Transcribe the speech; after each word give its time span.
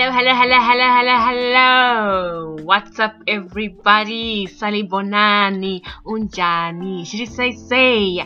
Hello, 0.00 0.12
hello, 0.12 0.32
hello, 0.32 0.60
hello, 0.60 0.88
hello, 0.96 1.16
hello. 1.26 2.56
What's 2.62 3.00
up, 3.00 3.16
everybody? 3.26 4.46
Sally 4.46 4.84
Bonani, 4.84 5.82
Unjani, 6.06 7.04
should 7.04 7.26
say 7.26 7.50
say? 7.50 8.24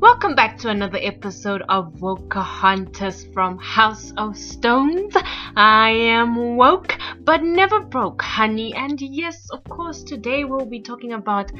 Welcome 0.00 0.34
back 0.34 0.56
to 0.60 0.70
another 0.70 0.98
episode 1.02 1.64
of 1.68 1.92
Wokeahontas 2.00 3.30
from 3.34 3.58
House 3.58 4.14
of 4.16 4.38
Stones. 4.38 5.14
I 5.54 5.90
am 5.90 6.56
woke, 6.56 6.96
but 7.20 7.42
never 7.42 7.80
broke, 7.80 8.22
honey. 8.22 8.72
And 8.74 8.98
yes, 8.98 9.50
of 9.50 9.62
course, 9.64 10.02
today 10.02 10.44
we'll 10.44 10.64
be 10.64 10.80
talking 10.80 11.12
about. 11.12 11.52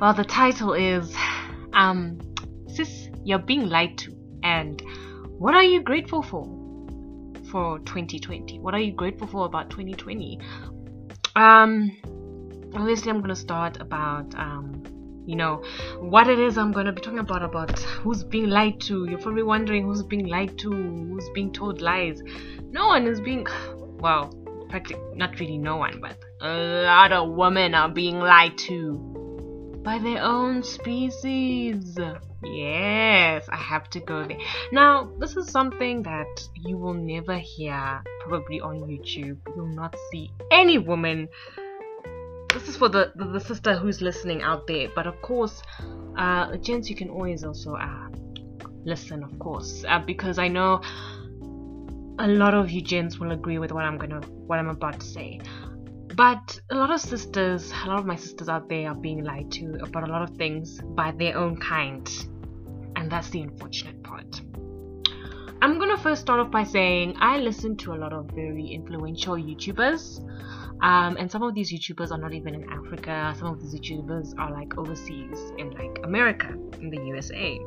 Well, 0.00 0.12
the 0.12 0.24
title 0.24 0.72
is, 0.72 1.14
um, 1.72 2.18
sis, 2.66 3.10
you're 3.22 3.38
being 3.38 3.68
lied 3.68 3.96
to, 3.98 4.16
and 4.42 4.82
what 5.38 5.54
are 5.54 5.62
you 5.62 5.84
grateful 5.84 6.20
for? 6.20 6.59
For 7.50 7.78
2020? 7.80 8.58
What 8.58 8.74
are 8.74 8.80
you 8.80 8.92
grateful 8.92 9.26
for 9.26 9.46
about 9.46 9.70
2020? 9.70 10.40
Um, 11.36 11.96
obviously, 12.74 13.10
I'm 13.10 13.22
to 13.22 13.36
start 13.36 13.80
about, 13.80 14.34
um, 14.34 14.82
you 15.26 15.36
know, 15.36 15.62
what 15.98 16.28
it 16.28 16.38
is 16.38 16.58
I'm 16.58 16.72
going 16.72 16.86
to 16.86 16.92
be 16.92 17.00
talking 17.00 17.18
about, 17.18 17.42
about 17.42 17.78
who's 17.78 18.24
being 18.24 18.48
lied 18.48 18.80
to. 18.82 19.08
You're 19.08 19.20
probably 19.20 19.42
wondering 19.42 19.84
who's 19.84 20.02
being 20.02 20.26
lied 20.26 20.58
to, 20.58 20.70
who's 20.70 21.28
being 21.34 21.52
told 21.52 21.80
lies. 21.80 22.22
No 22.70 22.86
one 22.88 23.06
is 23.06 23.20
being, 23.20 23.46
well, 23.98 24.32
practically, 24.68 25.02
not 25.14 25.38
really 25.40 25.58
no 25.58 25.76
one, 25.76 26.00
but 26.00 26.16
a 26.40 26.84
lot 26.84 27.12
of 27.12 27.30
women 27.30 27.74
are 27.74 27.88
being 27.88 28.18
lied 28.18 28.56
to 28.58 29.09
by 29.82 29.98
their 29.98 30.22
own 30.22 30.62
species. 30.62 31.98
Yes, 32.42 33.48
I 33.48 33.56
have 33.56 33.88
to 33.90 34.00
go 34.00 34.24
there. 34.26 34.38
Now, 34.72 35.10
this 35.18 35.36
is 35.36 35.48
something 35.48 36.02
that 36.02 36.48
you 36.54 36.76
will 36.76 36.94
never 36.94 37.38
hear 37.38 38.02
probably 38.20 38.60
on 38.60 38.80
YouTube. 38.80 39.38
You'll 39.54 39.74
not 39.74 39.94
see 40.10 40.30
any 40.50 40.78
woman. 40.78 41.28
This 42.52 42.68
is 42.68 42.76
for 42.76 42.88
the, 42.88 43.12
the, 43.14 43.26
the 43.26 43.40
sister 43.40 43.76
who's 43.76 44.00
listening 44.00 44.42
out 44.42 44.66
there. 44.66 44.88
But 44.94 45.06
of 45.06 45.20
course, 45.22 45.62
uh, 46.16 46.56
gents, 46.56 46.90
you 46.90 46.96
can 46.96 47.10
always 47.10 47.44
also 47.44 47.74
uh, 47.74 48.08
listen, 48.84 49.22
of 49.22 49.38
course, 49.38 49.84
uh, 49.86 50.00
because 50.00 50.38
I 50.38 50.48
know 50.48 50.80
a 52.18 52.28
lot 52.28 52.54
of 52.54 52.70
you 52.70 52.82
gents 52.82 53.18
will 53.18 53.32
agree 53.32 53.58
with 53.58 53.72
what 53.72 53.84
I'm 53.84 53.98
gonna, 53.98 54.20
what 54.46 54.58
I'm 54.58 54.68
about 54.68 55.00
to 55.00 55.06
say. 55.06 55.40
But 56.14 56.60
a 56.70 56.74
lot 56.74 56.90
of 56.90 57.00
sisters, 57.00 57.72
a 57.84 57.88
lot 57.88 58.00
of 58.00 58.06
my 58.06 58.16
sisters 58.16 58.48
out 58.48 58.68
there 58.68 58.88
are 58.88 58.94
being 58.94 59.22
lied 59.24 59.50
to 59.52 59.78
about 59.82 60.08
a 60.08 60.12
lot 60.12 60.22
of 60.22 60.36
things 60.36 60.80
by 60.80 61.12
their 61.12 61.36
own 61.36 61.56
kind. 61.56 62.08
And 62.96 63.10
that's 63.10 63.30
the 63.30 63.42
unfortunate 63.42 64.02
part. 64.02 64.40
I'm 65.62 65.78
gonna 65.78 65.98
first 65.98 66.22
start 66.22 66.40
off 66.40 66.50
by 66.50 66.64
saying 66.64 67.16
I 67.20 67.38
listen 67.38 67.76
to 67.78 67.92
a 67.92 67.96
lot 67.96 68.12
of 68.12 68.30
very 68.34 68.66
influential 68.66 69.34
YouTubers. 69.34 70.20
Um, 70.82 71.16
and 71.18 71.30
some 71.30 71.42
of 71.42 71.54
these 71.54 71.70
YouTubers 71.72 72.10
are 72.10 72.18
not 72.18 72.32
even 72.32 72.54
in 72.54 72.68
Africa. 72.70 73.34
Some 73.38 73.48
of 73.48 73.60
these 73.60 73.74
YouTubers 73.74 74.38
are 74.38 74.50
like 74.50 74.78
overseas 74.78 75.52
in 75.58 75.70
like 75.70 76.00
America, 76.02 76.48
in 76.80 76.90
the 76.90 77.00
USA. 77.04 77.60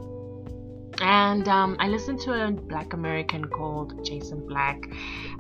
And 1.02 1.48
um, 1.48 1.76
I 1.80 1.88
listen 1.88 2.18
to 2.20 2.48
a 2.48 2.52
black 2.52 2.94
American 2.94 3.46
called 3.46 4.06
Jason 4.06 4.48
Black, 4.48 4.88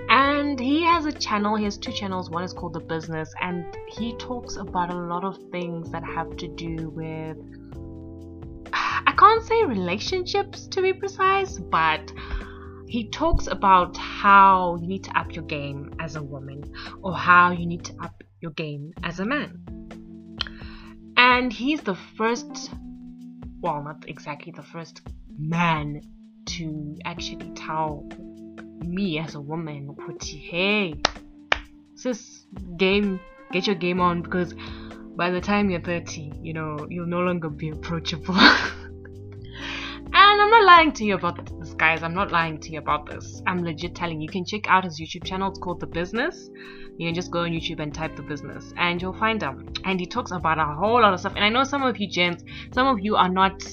and 0.09 0.59
he 0.59 0.83
has 0.83 1.05
a 1.05 1.11
channel. 1.11 1.55
He 1.55 1.65
has 1.65 1.77
two 1.77 1.91
channels. 1.91 2.29
One 2.29 2.43
is 2.43 2.53
called 2.53 2.73
The 2.73 2.79
Business, 2.79 3.33
and 3.41 3.65
he 3.87 4.15
talks 4.17 4.57
about 4.57 4.91
a 4.91 4.97
lot 4.97 5.23
of 5.23 5.37
things 5.51 5.91
that 5.91 6.03
have 6.03 6.35
to 6.37 6.47
do 6.47 6.89
with 6.89 7.37
I 8.73 9.13
can't 9.15 9.43
say 9.43 9.63
relationships 9.63 10.67
to 10.67 10.81
be 10.81 10.93
precise, 10.93 11.59
but 11.59 12.11
he 12.87 13.09
talks 13.09 13.47
about 13.47 13.95
how 13.97 14.77
you 14.81 14.87
need 14.87 15.03
to 15.03 15.17
up 15.17 15.35
your 15.35 15.43
game 15.45 15.93
as 15.99 16.15
a 16.15 16.23
woman 16.23 16.63
or 17.01 17.15
how 17.15 17.51
you 17.51 17.65
need 17.65 17.83
to 17.85 17.93
up 18.01 18.23
your 18.41 18.51
game 18.51 18.93
as 19.03 19.19
a 19.19 19.25
man. 19.25 19.63
And 21.17 21.53
he's 21.53 21.81
the 21.81 21.95
first, 21.95 22.71
well, 23.61 23.83
not 23.83 24.05
exactly 24.07 24.51
the 24.51 24.63
first 24.63 25.01
man 25.37 26.01
to 26.45 26.97
actually 27.05 27.51
tell 27.55 28.07
me 28.79 29.19
as 29.19 29.35
a 29.35 29.41
woman, 29.41 29.95
hey, 30.19 30.95
sis, 31.95 32.45
game, 32.77 33.19
get 33.51 33.67
your 33.67 33.75
game 33.75 33.99
on 33.99 34.21
because 34.21 34.53
by 35.15 35.29
the 35.29 35.41
time 35.41 35.69
you're 35.69 35.81
30, 35.81 36.33
you 36.41 36.53
know, 36.53 36.87
you'll 36.89 37.07
no 37.07 37.21
longer 37.21 37.49
be 37.49 37.69
approachable. 37.69 38.35
And 40.15 40.41
I'm 40.41 40.49
not 40.51 40.63
lying 40.63 40.91
to 40.93 41.05
you 41.05 41.15
about 41.15 41.43
this, 41.59 41.73
guys. 41.73 42.03
I'm 42.03 42.13
not 42.13 42.31
lying 42.31 42.59
to 42.59 42.69
you 42.69 42.77
about 42.77 43.09
this. 43.09 43.41
I'm 43.47 43.63
legit 43.63 43.95
telling 43.95 44.21
you. 44.21 44.25
You 44.25 44.31
can 44.31 44.45
check 44.45 44.67
out 44.67 44.83
his 44.83 44.99
YouTube 45.01 45.23
channel. 45.23 45.49
It's 45.49 45.57
called 45.57 45.79
The 45.79 45.87
Business. 45.87 46.51
You 46.97 47.07
can 47.07 47.15
just 47.15 47.31
go 47.31 47.39
on 47.39 47.49
YouTube 47.49 47.79
and 47.79 47.91
type 47.91 48.15
The 48.15 48.21
Business, 48.21 48.73
and 48.77 49.01
you'll 49.01 49.17
find 49.17 49.41
him. 49.41 49.73
And 49.85 49.99
he 49.99 50.05
talks 50.05 50.29
about 50.29 50.59
a 50.59 50.65
whole 50.65 51.01
lot 51.01 51.15
of 51.15 51.19
stuff. 51.19 51.33
And 51.35 51.43
I 51.43 51.49
know 51.49 51.63
some 51.63 51.81
of 51.81 51.97
you 51.99 52.07
gents, 52.07 52.43
some 52.73 52.85
of 52.85 52.99
you 52.99 53.15
are 53.15 53.29
not, 53.29 53.63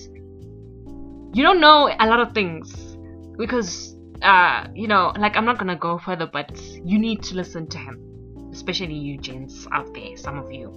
you 1.33 1.43
don't 1.43 1.61
know 1.61 1.89
a 1.99 2.07
lot 2.07 2.21
of 2.21 2.33
things 2.33 2.97
because, 3.37 3.97
uh, 4.23 4.67
you 4.75 4.89
know, 4.89 5.13
like 5.19 5.37
I'm 5.37 5.45
not 5.45 5.59
gonna 5.59 5.77
go 5.77 5.99
further, 5.99 6.27
but 6.27 6.51
you 6.85 6.99
need 6.99 7.23
to 7.25 7.35
listen 7.35 7.67
to 7.69 7.79
him, 7.79 8.51
especially 8.53 8.95
you 8.95 9.19
gents 9.19 9.67
out 9.73 9.93
there, 9.95 10.17
some 10.17 10.39
of 10.39 10.53
you. 10.53 10.73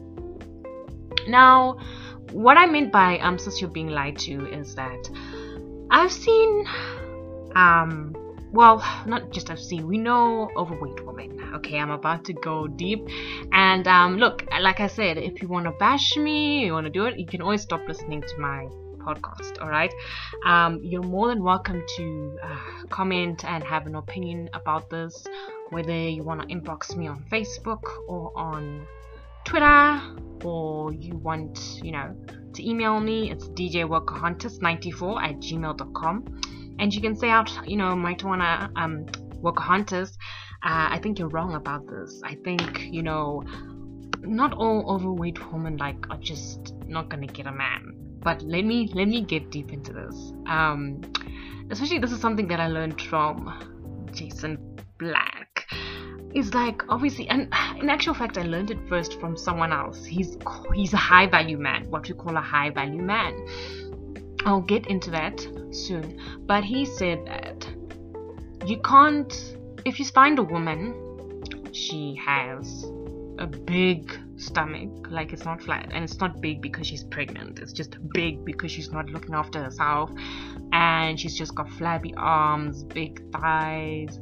Now, 1.27 1.77
what 2.31 2.57
I 2.57 2.65
meant 2.65 2.91
by 2.91 3.19
um, 3.19 3.39
sis 3.39 3.61
you're 3.61 3.69
being 3.69 3.89
lied 3.89 4.17
to 4.19 4.47
is 4.51 4.75
that 4.75 5.09
I've 5.89 6.11
seen, 6.11 6.65
um, 7.55 8.15
well, 8.51 8.83
not 9.05 9.31
just 9.31 9.49
I've 9.49 9.59
seen, 9.59 9.87
we 9.87 9.97
know 9.97 10.49
overweight 10.55 11.05
women. 11.05 11.39
Okay, 11.55 11.77
I'm 11.77 11.91
about 11.91 12.25
to 12.25 12.33
go 12.33 12.67
deep. 12.67 13.07
And 13.51 13.87
um, 13.87 14.17
look, 14.17 14.45
like 14.59 14.79
I 14.79 14.87
said, 14.87 15.17
if 15.17 15.41
you 15.41 15.47
want 15.47 15.65
to 15.65 15.71
bash 15.79 16.15
me, 16.17 16.65
you 16.65 16.73
want 16.73 16.85
to 16.85 16.91
do 16.91 17.05
it, 17.05 17.17
you 17.17 17.25
can 17.25 17.41
always 17.41 17.61
stop 17.61 17.81
listening 17.87 18.21
to 18.21 18.37
my 18.39 18.67
podcast 19.05 19.61
all 19.61 19.69
right 19.69 19.93
um, 20.45 20.79
you're 20.83 21.03
more 21.03 21.27
than 21.27 21.43
welcome 21.43 21.81
to 21.97 22.37
uh, 22.43 22.85
comment 22.89 23.43
and 23.45 23.63
have 23.63 23.85
an 23.85 23.95
opinion 23.95 24.49
about 24.53 24.89
this 24.89 25.25
whether 25.69 25.93
you 25.93 26.23
want 26.23 26.41
to 26.41 26.47
inbox 26.55 26.95
me 26.95 27.07
on 27.07 27.23
facebook 27.31 27.83
or 28.07 28.31
on 28.35 28.85
twitter 29.45 30.01
or 30.43 30.93
you 30.93 31.15
want 31.17 31.79
you 31.83 31.91
know 31.91 32.15
to 32.53 32.67
email 32.67 32.99
me, 32.99 33.31
it's 33.31 33.47
djwokeahontas94 33.49 35.23
at 35.23 35.35
gmail.com. 35.37 36.41
And 36.79 36.93
you 36.93 37.01
can 37.01 37.15
say 37.15 37.29
out, 37.29 37.51
you 37.67 37.77
know, 37.77 37.95
might 37.95 38.23
wanna 38.23 38.71
um 38.75 39.05
Wokeahontas. 39.41 40.11
Uh, 40.63 40.87
I 40.91 40.99
think 41.03 41.19
you're 41.19 41.29
wrong 41.29 41.55
about 41.55 41.87
this. 41.87 42.21
I 42.23 42.35
think, 42.45 42.87
you 42.91 43.03
know, 43.03 43.43
not 44.21 44.53
all 44.53 44.89
overweight 44.89 45.51
women 45.51 45.77
like 45.77 46.09
are 46.09 46.17
just 46.17 46.73
not 46.87 47.09
gonna 47.09 47.27
get 47.27 47.47
a 47.47 47.51
man. 47.51 48.02
But 48.23 48.41
let 48.41 48.63
me 48.63 48.89
let 48.93 49.07
me 49.07 49.21
get 49.21 49.51
deep 49.51 49.71
into 49.73 49.93
this. 49.93 50.33
Um 50.47 51.01
especially 51.69 51.99
this 51.99 52.11
is 52.11 52.21
something 52.21 52.47
that 52.47 52.59
I 52.59 52.67
learned 52.67 53.01
from 53.01 54.09
Jason 54.13 54.57
Black. 54.97 55.67
Is 56.33 56.53
like 56.53 56.81
obviously 56.89 57.27
and 57.29 57.53
in 57.79 57.89
actual 57.89 58.15
fact 58.15 58.39
i 58.39 58.41
learned 58.41 58.71
it 58.71 58.79
first 58.89 59.19
from 59.19 59.37
someone 59.37 59.71
else. 59.71 60.03
He's 60.03 60.37
he's 60.73 60.93
a 60.93 60.97
high 60.97 61.27
value 61.27 61.57
man 61.57 61.89
what 61.89 62.07
we 62.07 62.15
call 62.15 62.37
a 62.37 62.41
high 62.41 62.69
value 62.69 63.01
man. 63.01 63.33
I'll 64.45 64.61
get 64.61 64.87
into 64.87 65.11
that 65.11 65.39
soon. 65.71 66.19
But 66.45 66.63
he 66.63 66.85
said 66.85 67.25
that 67.25 67.67
you 68.65 68.79
can't 68.81 69.57
if 69.85 69.99
you 69.99 70.05
find 70.05 70.39
a 70.39 70.43
woman 70.43 71.43
she 71.73 72.15
has 72.15 72.85
a 73.39 73.47
big 73.47 74.17
stomach 74.45 74.89
like 75.09 75.33
it's 75.33 75.45
not 75.45 75.61
flat 75.61 75.89
and 75.91 76.03
it's 76.03 76.19
not 76.19 76.41
big 76.41 76.61
because 76.61 76.87
she's 76.87 77.03
pregnant. 77.03 77.59
It's 77.59 77.73
just 77.73 77.97
big 78.13 78.43
because 78.45 78.71
she's 78.71 78.91
not 78.91 79.09
looking 79.09 79.33
after 79.33 79.63
herself 79.63 80.11
and 80.71 81.19
she's 81.19 81.37
just 81.37 81.55
got 81.55 81.69
flabby 81.71 82.13
arms 82.15 82.83
big 82.83 83.21
thighs. 83.31 84.19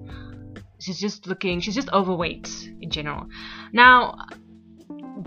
She's 0.79 0.99
just 0.99 1.27
looking 1.27 1.59
she's 1.59 1.75
just 1.75 1.89
overweight 1.91 2.71
in 2.81 2.89
general. 2.89 3.27
Now 3.73 4.17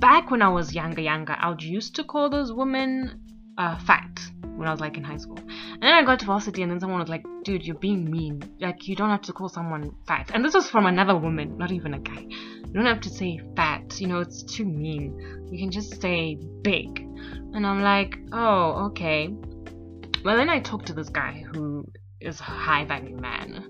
back 0.00 0.30
when 0.30 0.42
i 0.42 0.48
was 0.48 0.74
younger 0.74 1.00
younger 1.00 1.36
i 1.38 1.54
used 1.60 1.94
to 1.94 2.02
call 2.02 2.28
those 2.28 2.52
women 2.52 3.20
uh, 3.56 3.78
fat 3.78 4.18
when 4.56 4.66
i 4.66 4.70
was 4.72 4.80
like 4.80 4.96
in 4.96 5.04
high 5.04 5.16
school. 5.16 5.38
And 5.38 5.82
then 5.82 5.94
i 5.94 6.02
got 6.04 6.20
to 6.20 6.26
varsity 6.26 6.62
and 6.62 6.70
then 6.70 6.80
someone 6.80 7.00
was 7.00 7.08
like 7.08 7.24
dude 7.44 7.64
you're 7.64 7.76
being 7.76 8.10
mean. 8.10 8.42
Like 8.60 8.88
you 8.88 8.96
don't 8.96 9.10
have 9.10 9.22
to 9.22 9.32
call 9.32 9.48
someone 9.48 9.94
fat. 10.06 10.30
And 10.32 10.44
this 10.44 10.54
was 10.54 10.68
from 10.68 10.86
another 10.86 11.16
woman 11.16 11.58
not 11.58 11.70
even 11.70 11.94
a 11.94 11.98
guy 11.98 12.26
you 12.74 12.80
don't 12.80 12.86
have 12.86 13.00
to 13.00 13.10
say 13.10 13.40
fat 13.56 14.00
you 14.00 14.08
know 14.08 14.18
it's 14.18 14.42
too 14.42 14.64
mean 14.64 15.48
you 15.50 15.58
can 15.58 15.70
just 15.70 16.02
say 16.02 16.36
big 16.62 16.98
and 17.54 17.66
i'm 17.66 17.80
like 17.80 18.18
oh 18.32 18.86
okay 18.86 19.32
well 20.24 20.36
then 20.36 20.50
i 20.50 20.58
talked 20.58 20.86
to 20.86 20.92
this 20.92 21.08
guy 21.08 21.44
who 21.54 21.86
is 22.24 22.40
a 22.40 22.44
high 22.44 22.84
value 22.84 23.16
man. 23.16 23.64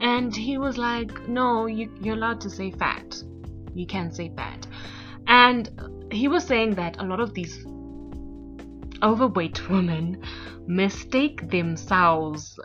And 0.00 0.34
he 0.34 0.58
was 0.58 0.76
like, 0.76 1.26
No, 1.28 1.66
you, 1.66 1.90
you're 2.00 2.16
allowed 2.16 2.40
to 2.42 2.50
say 2.50 2.70
fat. 2.70 3.22
You 3.74 3.86
can 3.86 4.12
say 4.12 4.30
fat. 4.36 4.66
And 5.26 6.10
he 6.12 6.28
was 6.28 6.44
saying 6.44 6.74
that 6.74 7.00
a 7.00 7.04
lot 7.04 7.20
of 7.20 7.34
these 7.34 7.64
overweight 9.02 9.68
women 9.68 10.22
mistake 10.66 11.50
themselves 11.50 12.58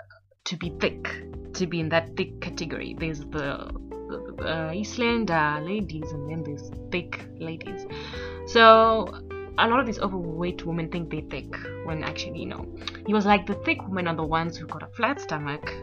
to 0.46 0.58
be 0.58 0.74
thick, 0.80 1.26
to 1.54 1.68
be 1.68 1.80
in 1.80 1.90
that 1.90 2.16
thick 2.16 2.42
category. 2.42 2.96
There's 2.98 3.22
the 3.22 3.72
uh, 4.10 5.60
ladies 5.62 6.12
and 6.12 6.30
then 6.30 6.44
there's 6.44 6.72
thick 6.92 7.26
ladies. 7.40 7.86
So 8.48 9.14
a 9.58 9.68
lot 9.68 9.80
of 9.80 9.86
these 9.86 10.00
overweight 10.00 10.66
women 10.66 10.90
think 10.90 11.12
they're 11.12 11.30
thick 11.30 11.54
when 11.86 12.04
actually 12.04 12.46
no. 12.46 12.66
He 13.06 13.14
was 13.14 13.26
like 13.26 13.46
the 13.46 13.56
thick 13.66 13.82
women 13.88 14.08
are 14.08 14.16
the 14.16 14.24
ones 14.24 14.58
who 14.58 14.68
got 14.68 14.84
a 14.84 14.88
flat 14.88 15.20
stomach. 15.20 15.74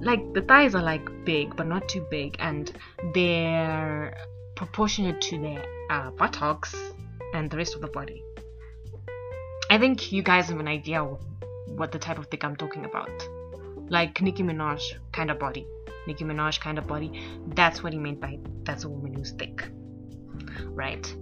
Like 0.00 0.34
the 0.34 0.42
thighs 0.42 0.74
are 0.74 0.82
like 0.82 1.24
big 1.24 1.56
but 1.56 1.66
not 1.66 1.88
too 1.88 2.06
big 2.10 2.36
and 2.38 2.72
they're 3.14 4.16
proportionate 4.56 5.20
to 5.22 5.38
their 5.38 5.64
uh, 5.90 6.10
buttocks 6.10 6.74
and 7.34 7.50
the 7.50 7.56
rest 7.56 7.74
of 7.74 7.80
the 7.80 7.86
body. 7.86 8.22
I 9.70 9.78
think 9.78 10.12
you 10.12 10.22
guys 10.22 10.48
have 10.48 10.60
an 10.60 10.68
idea 10.68 11.02
what 11.02 11.92
the 11.92 11.98
type 11.98 12.18
of 12.18 12.26
thick 12.26 12.44
I'm 12.44 12.56
talking 12.56 12.84
about. 12.84 13.10
Like 13.88 14.20
Nicki 14.20 14.42
Minaj 14.42 14.82
kind 15.12 15.30
of 15.30 15.38
body. 15.38 15.66
Nicki 16.06 16.24
Minaj 16.24 16.60
kind 16.60 16.78
of 16.78 16.86
body. 16.86 17.22
That's 17.48 17.82
what 17.82 17.92
he 17.92 17.98
meant 17.98 18.20
by 18.20 18.38
that's 18.64 18.84
a 18.84 18.88
woman 18.88 19.14
who's 19.14 19.32
thick. 19.32 19.70
Right. 20.66 21.14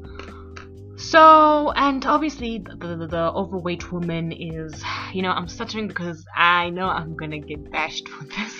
So, 0.96 1.72
and 1.76 2.04
obviously, 2.04 2.58
the, 2.58 2.96
the, 2.96 3.06
the, 3.06 3.32
overweight 3.32 3.90
woman 3.90 4.32
is, 4.32 4.84
you 5.14 5.22
know, 5.22 5.30
I'm 5.30 5.48
stuttering 5.48 5.88
because 5.88 6.26
I 6.36 6.68
know 6.68 6.88
I'm 6.88 7.16
gonna 7.16 7.38
get 7.38 7.70
bashed 7.70 8.06
for 8.06 8.24
this. 8.24 8.54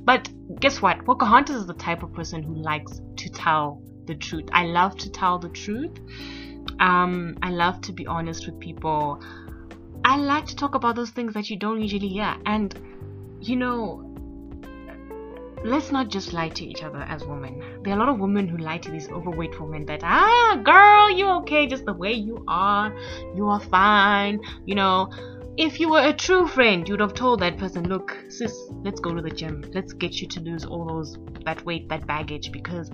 but 0.04 0.28
guess 0.58 0.82
what? 0.82 0.98
Wokeahontas 1.04 1.54
is 1.54 1.66
the 1.66 1.74
type 1.74 2.02
of 2.02 2.12
person 2.12 2.42
who 2.42 2.54
likes 2.54 3.00
to 3.16 3.28
tell 3.30 3.80
the 4.06 4.16
truth. 4.16 4.48
I 4.52 4.64
love 4.64 4.96
to 4.98 5.10
tell 5.10 5.38
the 5.38 5.50
truth. 5.50 5.96
Um, 6.80 7.38
I 7.42 7.50
love 7.50 7.80
to 7.82 7.92
be 7.92 8.06
honest 8.06 8.46
with 8.46 8.58
people. 8.58 9.22
I 10.04 10.16
like 10.16 10.46
to 10.46 10.56
talk 10.56 10.74
about 10.74 10.96
those 10.96 11.10
things 11.10 11.34
that 11.34 11.48
you 11.48 11.56
don't 11.56 11.80
usually 11.80 12.08
hear. 12.08 12.34
And, 12.44 12.74
you 13.40 13.56
know, 13.56 14.07
let's 15.64 15.90
not 15.90 16.08
just 16.08 16.32
lie 16.32 16.48
to 16.50 16.64
each 16.64 16.82
other 16.82 16.98
as 16.98 17.24
women. 17.24 17.82
There 17.82 17.92
are 17.92 17.96
a 17.96 17.98
lot 17.98 18.08
of 18.08 18.18
women 18.18 18.48
who 18.48 18.58
lie 18.58 18.78
to 18.78 18.90
these 18.90 19.08
overweight 19.08 19.60
women 19.60 19.86
that, 19.86 20.00
ah, 20.02 20.60
girl, 20.62 21.10
you 21.10 21.28
okay 21.40 21.66
just 21.66 21.84
the 21.84 21.92
way 21.92 22.12
you 22.12 22.44
are. 22.48 22.94
You 23.34 23.48
are 23.48 23.60
fine. 23.60 24.40
You 24.66 24.74
know, 24.74 25.10
if 25.56 25.80
you 25.80 25.90
were 25.90 26.02
a 26.02 26.12
true 26.12 26.46
friend, 26.46 26.88
you'd 26.88 27.00
have 27.00 27.14
told 27.14 27.40
that 27.40 27.58
person, 27.58 27.88
look, 27.88 28.16
sis, 28.28 28.54
let's 28.84 29.00
go 29.00 29.14
to 29.14 29.20
the 29.20 29.30
gym. 29.30 29.64
Let's 29.74 29.92
get 29.92 30.20
you 30.20 30.28
to 30.28 30.40
lose 30.40 30.64
all 30.64 30.86
those, 30.86 31.18
that 31.44 31.64
weight, 31.64 31.88
that 31.88 32.06
baggage, 32.06 32.52
because 32.52 32.90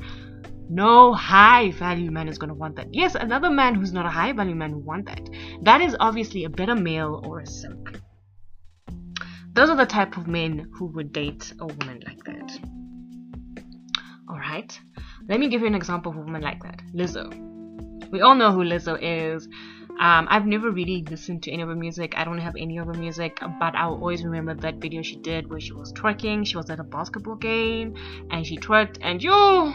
no 0.70 1.12
high 1.12 1.72
value 1.72 2.10
man 2.10 2.28
is 2.28 2.38
going 2.38 2.48
to 2.48 2.54
want 2.54 2.76
that. 2.76 2.94
Yes, 2.94 3.14
another 3.14 3.50
man 3.50 3.74
who's 3.74 3.92
not 3.92 4.06
a 4.06 4.10
high 4.10 4.32
value 4.32 4.54
man 4.54 4.72
will 4.72 4.80
want 4.80 5.06
that. 5.06 5.28
That 5.62 5.82
is 5.82 5.94
obviously 6.00 6.44
a 6.44 6.48
better 6.48 6.74
male 6.74 7.22
or 7.26 7.40
a 7.40 7.46
simp. 7.46 7.98
Those 9.54 9.70
are 9.70 9.76
the 9.76 9.86
type 9.86 10.16
of 10.16 10.26
men 10.26 10.68
who 10.72 10.86
would 10.86 11.12
date 11.12 11.52
a 11.60 11.66
woman 11.66 12.02
like 12.04 12.24
that. 12.24 12.58
Alright, 14.28 14.80
let 15.28 15.38
me 15.38 15.48
give 15.48 15.60
you 15.60 15.68
an 15.68 15.76
example 15.76 16.10
of 16.10 16.18
a 16.18 16.20
woman 16.22 16.42
like 16.42 16.60
that 16.64 16.82
Lizzo. 16.92 17.30
We 18.10 18.20
all 18.20 18.34
know 18.34 18.50
who 18.50 18.64
Lizzo 18.64 18.98
is. 19.00 19.46
Um, 20.00 20.26
I've 20.28 20.44
never 20.44 20.72
really 20.72 21.04
listened 21.08 21.44
to 21.44 21.52
any 21.52 21.62
of 21.62 21.68
her 21.68 21.76
music. 21.76 22.14
I 22.16 22.24
don't 22.24 22.38
have 22.38 22.56
any 22.58 22.78
of 22.78 22.86
her 22.86 22.94
music, 22.94 23.38
but 23.60 23.76
I'll 23.76 23.94
always 23.94 24.24
remember 24.24 24.54
that 24.54 24.76
video 24.76 25.02
she 25.02 25.16
did 25.16 25.48
where 25.48 25.60
she 25.60 25.72
was 25.72 25.92
twerking. 25.92 26.44
She 26.44 26.56
was 26.56 26.68
at 26.68 26.80
a 26.80 26.84
basketball 26.84 27.36
game 27.36 27.94
and 28.32 28.44
she 28.44 28.58
twerked, 28.58 28.98
and 29.02 29.22
yo, 29.22 29.72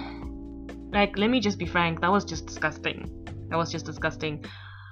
like, 0.91 1.17
let 1.17 1.29
me 1.29 1.39
just 1.39 1.57
be 1.57 1.65
frank, 1.65 2.01
that 2.01 2.11
was 2.11 2.25
just 2.25 2.47
disgusting. 2.47 3.25
That 3.49 3.57
was 3.57 3.71
just 3.71 3.85
disgusting. 3.85 4.43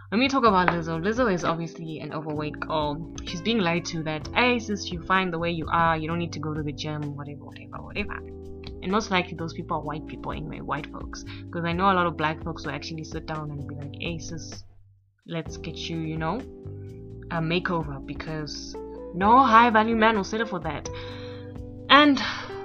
Let 0.09 0.19
me 0.19 0.29
talk 0.29 0.45
about 0.45 0.69
Lizzo. 0.69 1.03
Lizzo 1.03 1.33
is 1.33 1.43
obviously 1.43 1.99
an 1.99 2.13
overweight 2.13 2.57
girl. 2.61 3.13
She's 3.25 3.41
being 3.41 3.57
lied 3.57 3.83
to 3.87 4.03
that, 4.03 4.25
hey 4.33 4.57
sis, 4.57 4.89
you 4.89 5.03
find 5.03 5.33
the 5.33 5.37
way 5.37 5.51
you 5.51 5.67
are, 5.69 5.97
you 5.97 6.07
don't 6.07 6.17
need 6.17 6.31
to 6.31 6.39
go 6.39 6.53
to 6.53 6.63
the 6.63 6.71
gym, 6.71 7.17
whatever, 7.17 7.43
whatever, 7.43 7.83
whatever. 7.83 8.13
And 8.13 8.89
most 8.89 9.11
likely 9.11 9.35
those 9.35 9.53
people 9.53 9.75
are 9.75 9.83
white 9.83 10.07
people 10.07 10.31
anyway, 10.31 10.61
white 10.61 10.89
folks. 10.93 11.25
Because 11.43 11.65
I 11.65 11.73
know 11.73 11.91
a 11.91 11.93
lot 11.93 12.07
of 12.07 12.15
black 12.15 12.41
folks 12.41 12.65
will 12.65 12.71
actually 12.71 13.03
sit 13.03 13.25
down 13.25 13.51
and 13.51 13.67
be 13.67 13.75
like, 13.75 13.95
hey 13.99 14.17
sis, 14.17 14.63
let's 15.25 15.57
get 15.57 15.75
you, 15.75 15.97
you 15.97 16.15
know, 16.15 16.39
a 17.31 17.41
makeover 17.41 18.05
because 18.05 18.77
no 19.13 19.43
high 19.43 19.69
value 19.71 19.97
man 19.97 20.15
will 20.15 20.23
settle 20.23 20.47
for 20.47 20.59
that. 20.59 20.87
And 21.89 22.17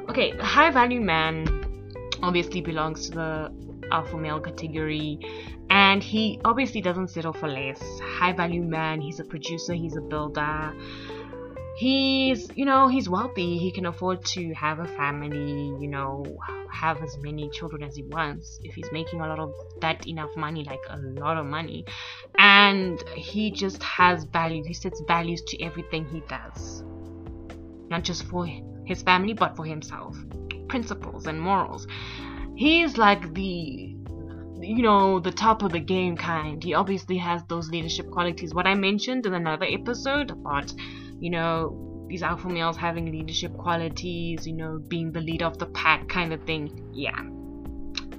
okay, 0.08 0.30
high 0.38 0.70
value 0.70 1.00
man 1.00 2.06
obviously 2.22 2.60
belongs 2.60 3.08
to 3.08 3.16
the 3.16 3.52
alpha 3.90 4.16
male 4.16 4.40
category 4.40 5.18
and 5.72 6.02
he 6.02 6.38
obviously 6.44 6.82
doesn't 6.82 7.08
settle 7.08 7.32
for 7.32 7.48
less. 7.48 7.82
High 8.00 8.34
value 8.34 8.62
man 8.62 9.00
he's 9.00 9.18
a 9.20 9.24
producer 9.24 9.72
he's 9.72 9.96
a 9.96 10.02
builder. 10.02 10.74
He's 11.76 12.50
you 12.54 12.66
know 12.66 12.88
he's 12.88 13.08
wealthy. 13.08 13.56
He 13.56 13.72
can 13.72 13.86
afford 13.86 14.22
to 14.36 14.52
have 14.52 14.80
a 14.80 14.86
family 14.86 15.74
you 15.80 15.88
know 15.88 16.24
have 16.70 17.02
as 17.02 17.16
many 17.18 17.48
children 17.48 17.82
as 17.82 17.96
he 17.96 18.02
wants. 18.02 18.60
If 18.62 18.74
he's 18.74 18.92
making 18.92 19.22
a 19.22 19.26
lot 19.26 19.38
of 19.38 19.54
that 19.80 20.06
enough 20.06 20.36
money 20.36 20.62
like 20.64 20.84
a 20.90 20.98
lot 20.98 21.38
of 21.38 21.46
money. 21.46 21.86
And 22.38 23.02
he 23.16 23.50
just 23.50 23.82
has 23.82 24.24
value. 24.24 24.62
He 24.64 24.74
sets 24.74 25.00
values 25.08 25.40
to 25.48 25.62
everything 25.62 26.04
he 26.04 26.20
does. 26.28 26.82
Not 27.88 28.04
just 28.04 28.24
for 28.24 28.46
his 28.84 29.00
family 29.00 29.32
but 29.32 29.56
for 29.56 29.64
himself. 29.64 30.18
Principles 30.68 31.26
and 31.26 31.40
morals. 31.40 31.86
He's 32.56 32.98
like 32.98 33.32
the 33.32 33.96
you 34.62 34.82
know 34.82 35.18
the 35.18 35.32
top 35.32 35.62
of 35.62 35.72
the 35.72 35.80
game 35.80 36.16
kind. 36.16 36.62
He 36.62 36.74
obviously 36.74 37.18
has 37.18 37.42
those 37.48 37.68
leadership 37.70 38.10
qualities. 38.10 38.54
What 38.54 38.66
i 38.66 38.74
mentioned 38.74 39.26
in 39.26 39.34
another 39.34 39.66
episode 39.68 40.30
about 40.30 40.72
you 41.18 41.30
know 41.30 42.06
these 42.08 42.22
alpha 42.22 42.48
males 42.48 42.76
having 42.76 43.06
leadership 43.06 43.56
qualities 43.56 44.46
you 44.46 44.52
know 44.52 44.78
being 44.88 45.12
the 45.12 45.20
leader 45.20 45.46
of 45.46 45.58
the 45.58 45.66
pack 45.66 46.08
kind 46.08 46.32
of 46.32 46.42
thing. 46.44 46.90
Yeah. 46.92 47.18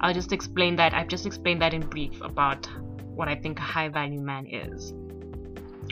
I'll 0.00 0.12
just 0.12 0.32
explain 0.32 0.76
that 0.76 0.92
i've 0.92 1.08
just 1.08 1.24
explained 1.24 1.62
that 1.62 1.72
in 1.72 1.80
brief 1.80 2.20
about 2.20 2.68
what 3.14 3.28
i 3.28 3.34
think 3.34 3.58
a 3.58 3.62
high 3.62 3.88
value 3.88 4.20
man 4.20 4.46
is. 4.46 4.90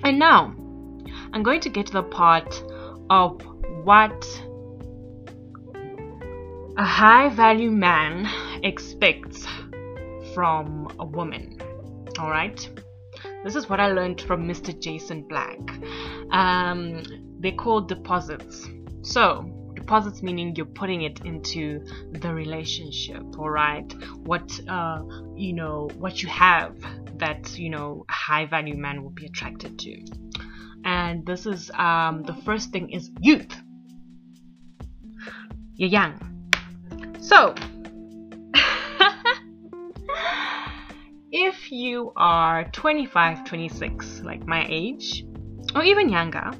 And 0.04 0.18
now 0.18 0.54
i'm 1.32 1.42
going 1.42 1.60
to 1.60 1.70
get 1.70 1.86
to 1.86 1.92
the 1.94 2.02
part 2.02 2.62
of 3.08 3.40
what 3.84 4.26
a 6.76 6.84
high 6.84 7.28
value 7.28 7.70
man 7.70 8.28
expects 8.62 9.46
from 10.34 10.94
a 10.98 11.04
woman. 11.04 11.60
Alright? 12.18 12.68
This 13.44 13.56
is 13.56 13.68
what 13.68 13.80
I 13.80 13.92
learned 13.92 14.20
from 14.20 14.46
Mr. 14.46 14.78
Jason 14.78 15.22
Black. 15.28 15.58
Um, 16.30 17.02
they're 17.40 17.52
called 17.52 17.88
deposits. 17.88 18.68
So, 19.02 19.72
deposits 19.74 20.22
meaning 20.22 20.54
you're 20.56 20.66
putting 20.66 21.02
it 21.02 21.24
into 21.24 21.84
the 22.12 22.32
relationship, 22.32 23.22
alright? 23.38 23.92
What, 24.24 24.60
uh, 24.68 25.02
you 25.34 25.52
know, 25.52 25.90
what 25.98 26.22
you 26.22 26.28
have 26.28 26.76
that, 27.16 27.58
you 27.58 27.70
know, 27.70 28.04
a 28.08 28.12
high 28.12 28.46
value 28.46 28.76
man 28.76 29.02
will 29.02 29.10
be 29.10 29.26
attracted 29.26 29.78
to. 29.78 30.04
And 30.84 31.24
this 31.26 31.46
is, 31.46 31.70
um, 31.72 32.22
the 32.22 32.34
first 32.44 32.70
thing 32.70 32.90
is 32.90 33.10
youth. 33.20 33.54
You're 35.74 35.88
young 35.88 36.32
so, 37.22 37.54
you 41.72 42.12
are 42.16 42.64
25, 42.64 43.44
26, 43.46 44.20
like 44.20 44.46
my 44.46 44.66
age, 44.68 45.24
or 45.74 45.82
even 45.82 46.10
younger, 46.10 46.50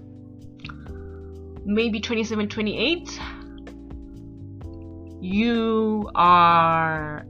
maybe 1.67 2.01
27, 2.01 2.49
28, 2.49 3.21
you 5.21 6.11
are 6.15 7.27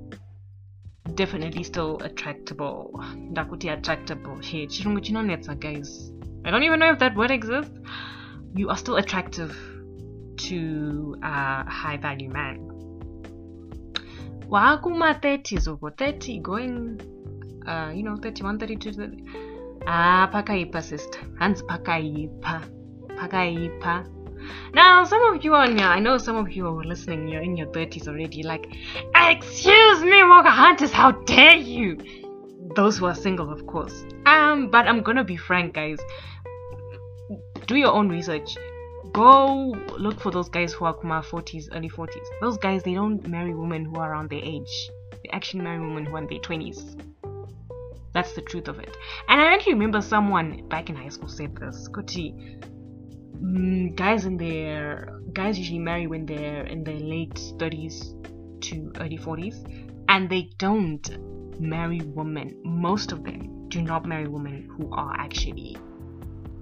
definitely 1.14 1.64
still 1.64 1.98
attractable. 1.98 2.92
Ndakuti 3.16 3.72
attractable. 3.72 4.38
Hey, 4.40 4.66
guys. 5.56 6.12
I 6.44 6.50
don't 6.50 6.62
even 6.62 6.78
know 6.78 6.92
if 6.92 7.00
that 7.00 7.16
word 7.16 7.32
exists. 7.32 7.76
You 8.54 8.68
are 8.68 8.76
still 8.76 8.96
attractive 8.96 9.56
to 10.36 11.16
a 11.22 11.68
high 11.68 11.96
value 11.96 12.30
man 12.30 12.72
wakuma 14.52 15.12
30s 15.12 15.66
uko 15.66 15.90
30 15.90 16.38
going 16.40 17.00
uh, 17.66 17.92
you 17.94 18.02
know 18.02 18.16
31 18.16 18.58
32 18.58 18.92
ah 19.86 20.28
pakaipa 20.32 20.82
sister. 20.82 21.20
Hands 21.38 21.62
pakaipa 21.62 22.62
pakaipa 23.16 24.06
now 24.74 25.04
some 25.04 25.22
of 25.22 25.44
you 25.44 25.54
on 25.54 25.78
i 25.80 25.98
know 25.98 26.18
some 26.18 26.36
of 26.36 26.50
you 26.52 26.66
are 26.66 26.84
listening 26.84 27.28
you're 27.28 27.42
in 27.42 27.56
your 27.56 27.68
30s 27.68 28.08
already 28.08 28.42
like 28.42 28.66
excuse 29.14 30.02
me 30.02 30.22
Wokeahontas 30.22 30.90
how 30.90 31.12
dare 31.12 31.56
you? 31.56 31.98
Those 32.74 32.98
who 32.98 33.06
are 33.06 33.14
single 33.14 33.52
of 33.52 33.66
course. 33.66 34.04
Um 34.26 34.70
but 34.70 34.86
i'm 34.88 35.02
gonna 35.02 35.24
be 35.24 35.36
frank 35.36 35.74
guys. 35.74 35.98
Do 37.66 37.76
your 37.76 37.92
own 37.92 38.08
research. 38.08 38.56
Go 39.12 39.76
look 39.98 40.20
for 40.20 40.30
those 40.30 40.48
guys 40.48 40.72
who 40.72 40.86
are 40.86 40.94
kuma 40.94 41.22
40s 41.22 41.68
early 41.72 41.90
40s 41.90 42.26
those 42.40 42.56
guys 42.56 42.82
they 42.82 42.94
don't 42.94 43.26
marry 43.28 43.54
women 43.54 43.84
who 43.84 43.96
are 43.96 44.12
around 44.12 44.30
their 44.30 44.42
age. 44.42 44.90
They 45.22 45.30
actually 45.30 45.62
marry 45.62 45.80
women 45.80 46.06
who 46.06 46.16
are 46.16 46.22
in 46.22 46.26
their 46.26 46.40
20s 46.40 47.11
that's 48.14 48.32
the 48.34 48.42
truth 48.42 48.68
of 48.68 48.78
it. 48.78 48.96
And 49.28 49.40
i 49.40 49.52
actually 49.52 49.74
remember 49.74 50.00
someone 50.00 50.68
back 50.68 50.90
in 50.90 50.96
high 50.96 51.08
school 51.08 51.28
said 51.28 51.56
this 51.56 51.88
kuti 51.88 52.58
mm, 53.42 53.94
guys 53.96 54.24
in 54.24 54.36
their 54.36 55.20
guys 55.32 55.58
usually 55.58 55.78
marry 55.78 56.06
when 56.06 56.26
they're 56.26 56.64
in 56.64 56.84
their 56.84 57.00
late 57.00 57.34
30s 57.58 58.18
to 58.62 58.92
early 59.00 59.18
40s 59.18 59.56
and 60.08 60.28
they 60.28 60.50
don't 60.58 61.08
marry 61.60 62.00
women. 62.02 62.60
Most 62.64 63.12
of 63.12 63.24
them 63.24 63.68
do 63.68 63.82
not 63.82 64.04
marry 64.06 64.28
women 64.28 64.68
who 64.76 64.92
are 64.92 65.14
actually 65.18 65.76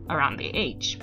around 0.08 0.38
their 0.38 0.50
age. 0.54 0.98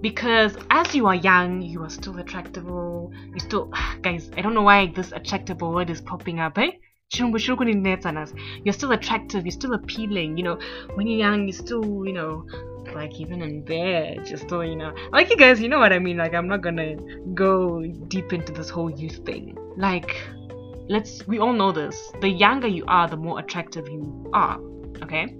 Because 0.00 0.56
as 0.70 0.94
you 0.94 1.06
are 1.06 1.14
young 1.14 1.60
you 1.60 1.82
are 1.82 1.90
still 1.90 2.18
attractable. 2.18 3.12
You 3.34 3.40
still 3.40 3.72
guys 4.02 4.30
i 4.36 4.40
don't 4.40 4.54
know 4.54 4.62
why 4.62 4.86
this 4.86 5.12
attractable 5.12 5.72
word 5.72 5.90
is 5.90 6.00
popping 6.00 6.40
up 6.40 6.58
eh 6.58 6.72
you're 8.64 8.72
still 8.72 8.92
attractive 8.92 9.44
you're 9.44 9.50
still 9.50 9.74
appealing 9.74 10.36
you 10.36 10.44
know. 10.44 10.58
When 10.94 11.08
you're 11.08 11.18
young 11.18 11.48
you're 11.48 11.56
still 11.56 12.06
you 12.06 12.12
know 12.12 12.46
like 12.94 13.20
even 13.20 13.42
in 13.42 13.64
bed 13.64 14.26
just 14.26 14.44
still 14.44 14.64
you 14.64 14.76
know. 14.76 14.94
Like 15.12 15.28
you 15.28 15.36
guys 15.36 15.60
you 15.60 15.68
know 15.68 15.80
what 15.80 15.92
i 15.92 15.98
mean? 15.98 16.16
Like 16.16 16.34
i'm 16.34 16.46
not 16.46 16.60
gonna 16.60 16.96
go 17.34 17.82
deep 18.06 18.32
into 18.32 18.52
this 18.52 18.70
whole 18.70 18.90
youth 18.90 19.26
thing. 19.26 19.58
Like 19.76 20.16
let's 20.88 21.26
we 21.26 21.40
all 21.40 21.52
know 21.52 21.72
this. 21.72 22.12
The 22.20 22.28
younger 22.28 22.68
you 22.68 22.84
are 22.86 23.08
the 23.08 23.16
more 23.16 23.40
attractive 23.40 23.88
you 23.88 24.30
are 24.32 24.60
okay? 25.02 25.34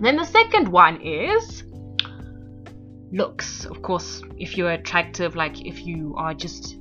Then 0.00 0.16
the 0.16 0.24
second 0.24 0.66
one 0.66 1.00
is 1.00 1.62
looks. 3.12 3.64
Of 3.64 3.80
course 3.82 4.22
if 4.38 4.56
you're 4.56 4.72
attractive 4.72 5.36
like 5.36 5.64
if 5.64 5.86
you 5.86 6.14
are 6.16 6.34
just 6.34 6.78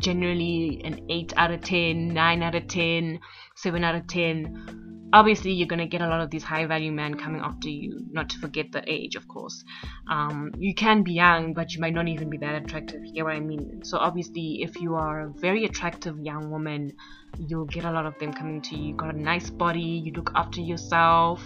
generally 0.00 0.80
an 0.84 1.00
8 1.08 1.32
out 1.36 1.50
of 1.50 1.60
10 1.62 2.08
9 2.08 2.42
out 2.42 2.54
of 2.54 2.66
10 2.66 3.20
7 3.56 3.84
out 3.84 3.94
of 3.94 4.06
10 4.06 4.80
obviously 5.12 5.52
you're 5.52 5.66
going 5.66 5.80
to 5.80 5.86
get 5.86 6.00
a 6.00 6.06
lot 6.06 6.20
of 6.20 6.30
these 6.30 6.44
high 6.44 6.66
value 6.66 6.92
men 6.92 7.14
coming 7.14 7.40
after 7.40 7.68
you 7.68 8.06
not 8.10 8.28
to 8.30 8.38
forget 8.38 8.70
the 8.72 8.82
age 8.86 9.16
of 9.16 9.26
course. 9.28 9.64
Um, 10.10 10.52
you 10.58 10.74
can 10.74 11.02
be 11.02 11.12
young 11.12 11.54
but 11.54 11.72
you 11.74 11.80
might 11.80 11.94
not 11.94 12.08
even 12.08 12.30
be 12.30 12.38
that 12.38 12.62
attractive 12.62 13.04
you 13.04 13.12
get 13.12 13.24
what 13.24 13.34
i 13.34 13.40
mean? 13.40 13.82
So 13.84 13.98
obviously 13.98 14.62
if 14.62 14.80
you 14.80 14.94
are 14.94 15.20
a 15.22 15.30
very 15.30 15.64
attractive 15.64 16.18
young 16.20 16.50
woman 16.50 16.92
you'll 17.38 17.66
get 17.66 17.84
a 17.84 17.90
lot 17.90 18.06
of 18.06 18.18
them 18.18 18.32
coming 18.32 18.60
to 18.62 18.76
you. 18.76 18.88
You 18.88 18.94
got 18.94 19.14
a 19.14 19.18
nice 19.18 19.50
body 19.50 19.80
you 19.80 20.12
look 20.12 20.30
after 20.34 20.60
yourself. 20.60 21.42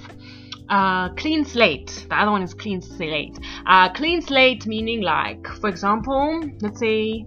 Uh, 0.68 1.10
clean 1.10 1.44
slate. 1.44 2.06
The 2.08 2.18
other 2.18 2.30
one 2.30 2.42
is 2.42 2.54
clean 2.54 2.80
slate. 2.80 3.38
Uh, 3.66 3.92
clean 3.92 4.22
slate 4.22 4.66
meaning 4.66 5.02
like, 5.02 5.46
for 5.46 5.68
example, 5.68 6.40
let's 6.60 6.80
say 6.80 7.26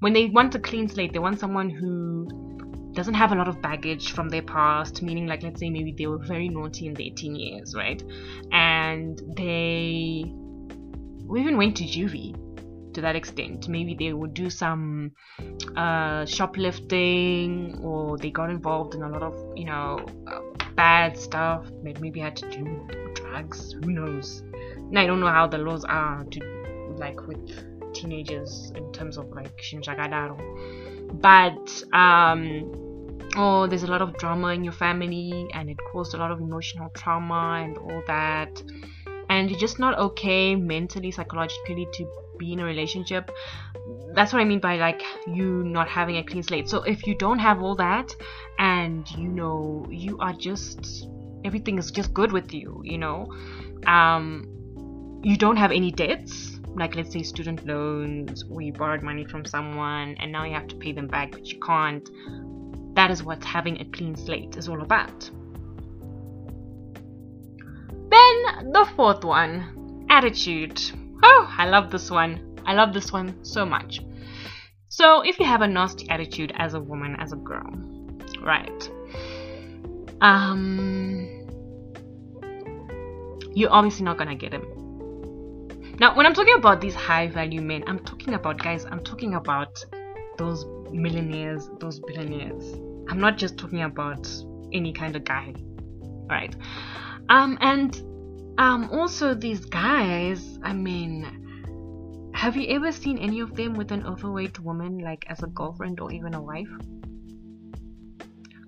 when 0.00 0.12
they 0.12 0.26
want 0.26 0.54
a 0.54 0.58
clean 0.58 0.88
slate, 0.88 1.12
they 1.12 1.18
want 1.18 1.38
someone 1.38 1.70
who 1.70 2.26
doesn't 2.92 3.14
have 3.14 3.32
a 3.32 3.34
lot 3.34 3.48
of 3.48 3.62
baggage 3.62 4.12
from 4.12 4.28
their 4.28 4.42
past, 4.42 5.02
meaning 5.02 5.26
like 5.26 5.42
let's 5.42 5.60
say 5.60 5.70
maybe 5.70 5.94
they 5.96 6.06
were 6.06 6.18
very 6.18 6.48
naughty 6.48 6.86
in 6.86 6.94
their 6.94 7.10
teen 7.14 7.36
years, 7.36 7.74
right? 7.74 8.02
And 8.50 9.20
they 9.36 10.24
even 11.36 11.56
went 11.56 11.76
to 11.76 11.84
juvie 11.84 12.34
to 12.94 13.00
that 13.00 13.14
extent. 13.14 13.68
Maybe 13.68 13.94
they 13.94 14.12
would 14.12 14.34
do 14.34 14.50
some 14.50 15.12
uh, 15.76 16.24
shoplifting 16.26 17.78
or 17.82 18.18
they 18.18 18.30
got 18.30 18.50
involved 18.50 18.94
in 18.94 19.02
a 19.02 19.08
lot 19.08 19.22
of, 19.22 19.34
you 19.56 19.66
know, 19.66 20.04
bad 20.74 21.16
stuff. 21.16 21.70
Maybe 21.82 22.18
had 22.18 22.36
to 22.36 22.50
do 22.50 22.88
drugs. 23.14 23.74
Who 23.84 23.92
knows? 23.92 24.42
And 24.76 24.98
I 24.98 25.06
don't 25.06 25.20
know 25.20 25.28
how 25.28 25.46
the 25.46 25.58
laws 25.58 25.84
are 25.84 26.24
to 26.24 26.94
like 26.96 27.26
with 27.28 27.69
teenagers 27.92 28.72
in 28.74 28.92
terms 28.92 29.16
of 29.16 29.30
like 29.30 29.56
shinjagadaro. 29.58 30.38
But 31.20 31.82
um 31.92 32.72
oh 33.36 33.66
there's 33.66 33.84
a 33.84 33.86
lot 33.86 34.02
of 34.02 34.16
drama 34.16 34.48
in 34.48 34.64
your 34.64 34.72
family 34.72 35.48
and 35.54 35.70
it 35.70 35.76
caused 35.92 36.14
a 36.14 36.16
lot 36.16 36.30
of 36.30 36.40
emotional 36.40 36.90
trauma 36.90 37.62
and 37.64 37.78
all 37.78 38.02
that. 38.06 38.62
And 39.28 39.48
you're 39.48 39.60
just 39.60 39.78
not 39.78 39.96
okay 39.98 40.56
mentally 40.56 41.12
psychologically 41.12 41.86
to 41.94 42.06
be 42.38 42.52
in 42.52 42.60
a 42.60 42.64
relationship. 42.64 43.30
That's 44.14 44.32
what 44.32 44.40
i 44.40 44.44
mean 44.44 44.60
by 44.60 44.76
like 44.76 45.02
you 45.26 45.62
not 45.62 45.88
having 45.88 46.16
a 46.16 46.24
clean 46.24 46.42
slate. 46.42 46.68
So 46.68 46.82
if 46.82 47.06
you 47.06 47.14
don't 47.14 47.38
have 47.38 47.62
all 47.62 47.76
that 47.76 48.14
and 48.58 49.08
you 49.12 49.28
know 49.28 49.86
you 49.88 50.18
are 50.18 50.32
just 50.32 51.06
everything 51.44 51.78
is 51.78 51.90
just 51.90 52.12
good 52.12 52.32
with 52.32 52.52
you 52.52 52.80
you 52.84 52.98
know? 52.98 53.32
Um 53.86 54.46
you 55.22 55.36
don't 55.36 55.56
have 55.56 55.70
any 55.70 55.90
debts 55.90 56.59
like 56.74 56.94
let's 56.94 57.12
say 57.12 57.22
student 57.22 57.66
loans 57.66 58.44
or 58.50 58.60
you 58.60 58.72
borrowed 58.72 59.02
money 59.02 59.24
from 59.24 59.44
someone 59.44 60.14
and 60.18 60.30
now 60.30 60.44
you 60.44 60.54
have 60.54 60.68
to 60.68 60.76
pay 60.76 60.92
them 60.92 61.06
back 61.06 61.32
but 61.32 61.46
you 61.46 61.58
can't 61.60 62.08
that 62.94 63.10
is 63.10 63.22
what 63.22 63.42
having 63.44 63.80
a 63.80 63.84
clean 63.86 64.14
slate 64.14 64.56
is 64.56 64.68
all 64.68 64.82
about 64.82 65.30
then 68.10 68.72
the 68.72 68.88
fourth 68.96 69.24
one 69.24 70.06
attitude 70.10 70.80
Oh, 71.22 71.54
I 71.56 71.68
love 71.68 71.90
this 71.90 72.10
one. 72.10 72.58
I 72.64 72.74
love 72.74 72.94
this 72.94 73.12
one 73.12 73.44
so 73.44 73.66
much. 73.66 74.00
So, 74.88 75.22
if 75.22 75.38
you 75.38 75.46
have 75.46 75.60
a 75.60 75.66
nasty 75.66 76.08
attitude 76.08 76.52
as 76.56 76.74
a 76.74 76.80
woman, 76.80 77.16
as 77.18 77.32
a 77.32 77.36
girl, 77.36 77.70
right? 78.42 78.90
Um, 80.20 81.46
you're 83.54 83.72
obviously 83.72 84.04
not 84.04 84.18
gonna 84.18 84.34
get 84.34 84.52
him. 84.52 84.79
Now, 86.00 86.16
when 86.16 86.24
I'm 86.24 86.32
talking 86.32 86.54
about 86.54 86.80
these 86.80 86.94
high 86.94 87.26
value 87.26 87.60
men, 87.60 87.84
I'm 87.86 87.98
talking 87.98 88.32
about 88.32 88.56
guys, 88.56 88.86
I'm 88.86 89.04
talking 89.04 89.34
about 89.34 89.84
those 90.38 90.64
millionaires, 90.90 91.68
those 91.78 92.00
billionaires. 92.00 92.72
I'm 93.10 93.20
not 93.20 93.36
just 93.36 93.58
talking 93.58 93.82
about 93.82 94.26
any 94.72 94.94
kind 94.94 95.14
of 95.14 95.24
guy, 95.24 95.52
right? 96.26 96.56
Um, 97.28 97.58
and 97.60 97.94
um, 98.56 98.88
also, 98.90 99.34
these 99.34 99.66
guys, 99.66 100.58
I 100.62 100.72
mean, 100.72 102.32
have 102.34 102.56
you 102.56 102.74
ever 102.74 102.92
seen 102.92 103.18
any 103.18 103.40
of 103.40 103.54
them 103.54 103.74
with 103.74 103.92
an 103.92 104.06
overweight 104.06 104.58
woman, 104.58 105.00
like 105.00 105.26
as 105.28 105.42
a 105.42 105.48
girlfriend 105.48 106.00
or 106.00 106.10
even 106.12 106.32
a 106.32 106.40
wife? 106.40 106.70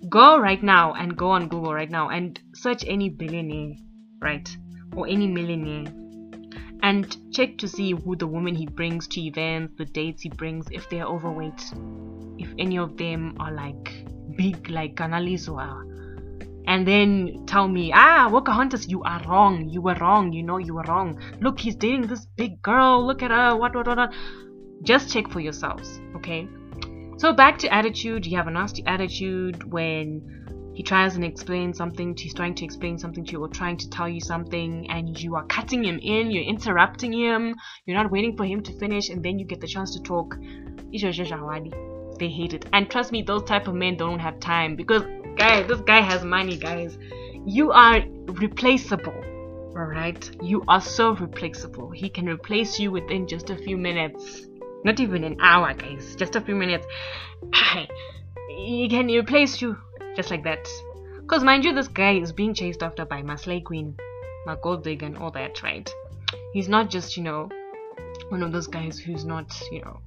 Go 0.07 0.37
right 0.37 0.61
now 0.61 0.93
and 0.93 1.17
go 1.17 1.31
on 1.31 1.47
Google 1.47 1.73
right 1.73 1.89
now 1.89 2.09
and 2.09 2.39
search 2.53 2.85
any 2.85 3.09
billionaire, 3.09 3.73
right? 4.21 4.55
Or 4.95 5.07
any 5.07 5.25
millionaire 5.25 5.91
and 6.83 7.33
check 7.33 7.57
to 7.59 7.67
see 7.67 7.91
who 7.91 8.15
the 8.15 8.27
woman 8.27 8.53
he 8.53 8.65
brings 8.65 9.07
to 9.07 9.21
events, 9.21 9.73
the 9.77 9.85
dates 9.85 10.21
he 10.21 10.29
brings, 10.29 10.67
if 10.69 10.89
they're 10.89 11.05
overweight, 11.05 11.73
if 12.37 12.49
any 12.59 12.77
of 12.77 12.97
them 12.97 13.35
are 13.39 13.51
like 13.51 14.05
big, 14.35 14.69
like 14.69 14.95
Canalizua, 14.95 15.89
and 16.67 16.87
then 16.87 17.45
tell 17.45 17.67
me, 17.67 17.91
ah, 17.93 18.29
Wokeahontas, 18.29 18.89
you 18.89 19.03
are 19.03 19.21
wrong. 19.27 19.69
You 19.69 19.81
were 19.81 19.95
wrong. 19.95 20.31
You 20.31 20.43
know 20.43 20.57
you 20.57 20.73
were 20.73 20.83
wrong. 20.83 21.19
Look, 21.41 21.59
he's 21.59 21.75
dating 21.75 22.07
this 22.07 22.25
big 22.25 22.61
girl. 22.61 23.05
Look 23.05 23.21
at 23.21 23.31
her. 23.31 23.55
What, 23.55 23.75
what, 23.75 23.87
what, 23.87 23.97
what. 23.97 24.13
Just 24.81 25.11
check 25.11 25.29
for 25.29 25.39
yourselves, 25.39 25.99
okay? 26.15 26.47
So 27.17 27.33
back 27.33 27.59
to 27.59 27.73
attitude. 27.73 28.25
You 28.25 28.37
have 28.37 28.47
a 28.47 28.51
nasty 28.51 28.83
attitude 28.85 29.71
when 29.71 30.52
he 30.73 30.83
tries 30.83 31.15
and 31.15 31.23
explains 31.23 31.77
something. 31.77 32.15
He's 32.17 32.33
trying 32.33 32.55
to 32.55 32.65
explain 32.65 32.97
something 32.97 33.25
to 33.25 33.31
you 33.33 33.41
or 33.41 33.47
trying 33.47 33.77
to 33.77 33.89
tell 33.89 34.09
you 34.09 34.21
something, 34.21 34.89
and 34.89 35.21
you 35.21 35.35
are 35.35 35.45
cutting 35.45 35.83
him 35.83 35.99
in. 35.99 36.31
You're 36.31 36.43
interrupting 36.43 37.13
him. 37.13 37.55
You're 37.85 37.97
not 37.97 38.11
waiting 38.11 38.35
for 38.35 38.45
him 38.45 38.63
to 38.63 38.73
finish, 38.79 39.09
and 39.09 39.23
then 39.23 39.39
you 39.39 39.45
get 39.45 39.61
the 39.61 39.67
chance 39.67 39.93
to 39.95 40.01
talk. 40.01 40.35
They 42.19 42.29
hate 42.29 42.53
it, 42.53 42.65
and 42.73 42.89
trust 42.89 43.11
me, 43.11 43.23
those 43.23 43.43
type 43.43 43.67
of 43.67 43.75
men 43.75 43.97
don't 43.97 44.19
have 44.19 44.39
time 44.39 44.75
because 44.75 45.03
guys 45.35 45.67
this 45.67 45.81
guy 45.81 45.99
has 45.99 46.23
money 46.23 46.57
guys 46.57 46.97
you 47.45 47.71
are 47.71 48.01
replaceable 48.43 49.19
all 49.75 49.85
right 49.85 50.29
you 50.41 50.63
are 50.67 50.81
so 50.81 51.15
replaceable 51.15 51.89
he 51.89 52.07
can 52.07 52.27
replace 52.27 52.79
you 52.79 52.91
within 52.91 53.27
just 53.27 53.49
a 53.49 53.57
few 53.57 53.75
minutes 53.75 54.45
not 54.85 54.99
even 54.99 55.23
an 55.23 55.35
hour 55.41 55.73
guys 55.73 56.15
just 56.15 56.35
a 56.35 56.41
few 56.41 56.55
minutes 56.55 56.85
he 58.49 58.87
can 58.87 59.07
replace 59.07 59.61
you 59.61 59.75
just 60.15 60.31
like 60.31 60.43
that. 60.43 60.67
Because 61.21 61.43
mind 61.43 61.63
you 61.63 61.73
this 61.73 61.87
guy 61.87 62.13
is 62.13 62.31
being 62.31 62.53
chased 62.53 62.83
after 62.83 63.05
by 63.05 63.21
my 63.21 63.35
slay 63.35 63.61
queen 63.61 63.95
my 64.45 64.57
gold 64.61 64.83
digger 64.83 65.05
and 65.05 65.17
all 65.17 65.31
that 65.31 65.63
right? 65.63 65.89
He's 66.53 66.67
not 66.67 66.89
just 66.89 67.17
you 67.17 67.23
know 67.23 67.49
one 68.29 68.43
of 68.43 68.51
those 68.51 68.67
guys 68.67 68.99
who's 68.99 69.25
not 69.25 69.51
you 69.71 69.81
know. 69.81 69.99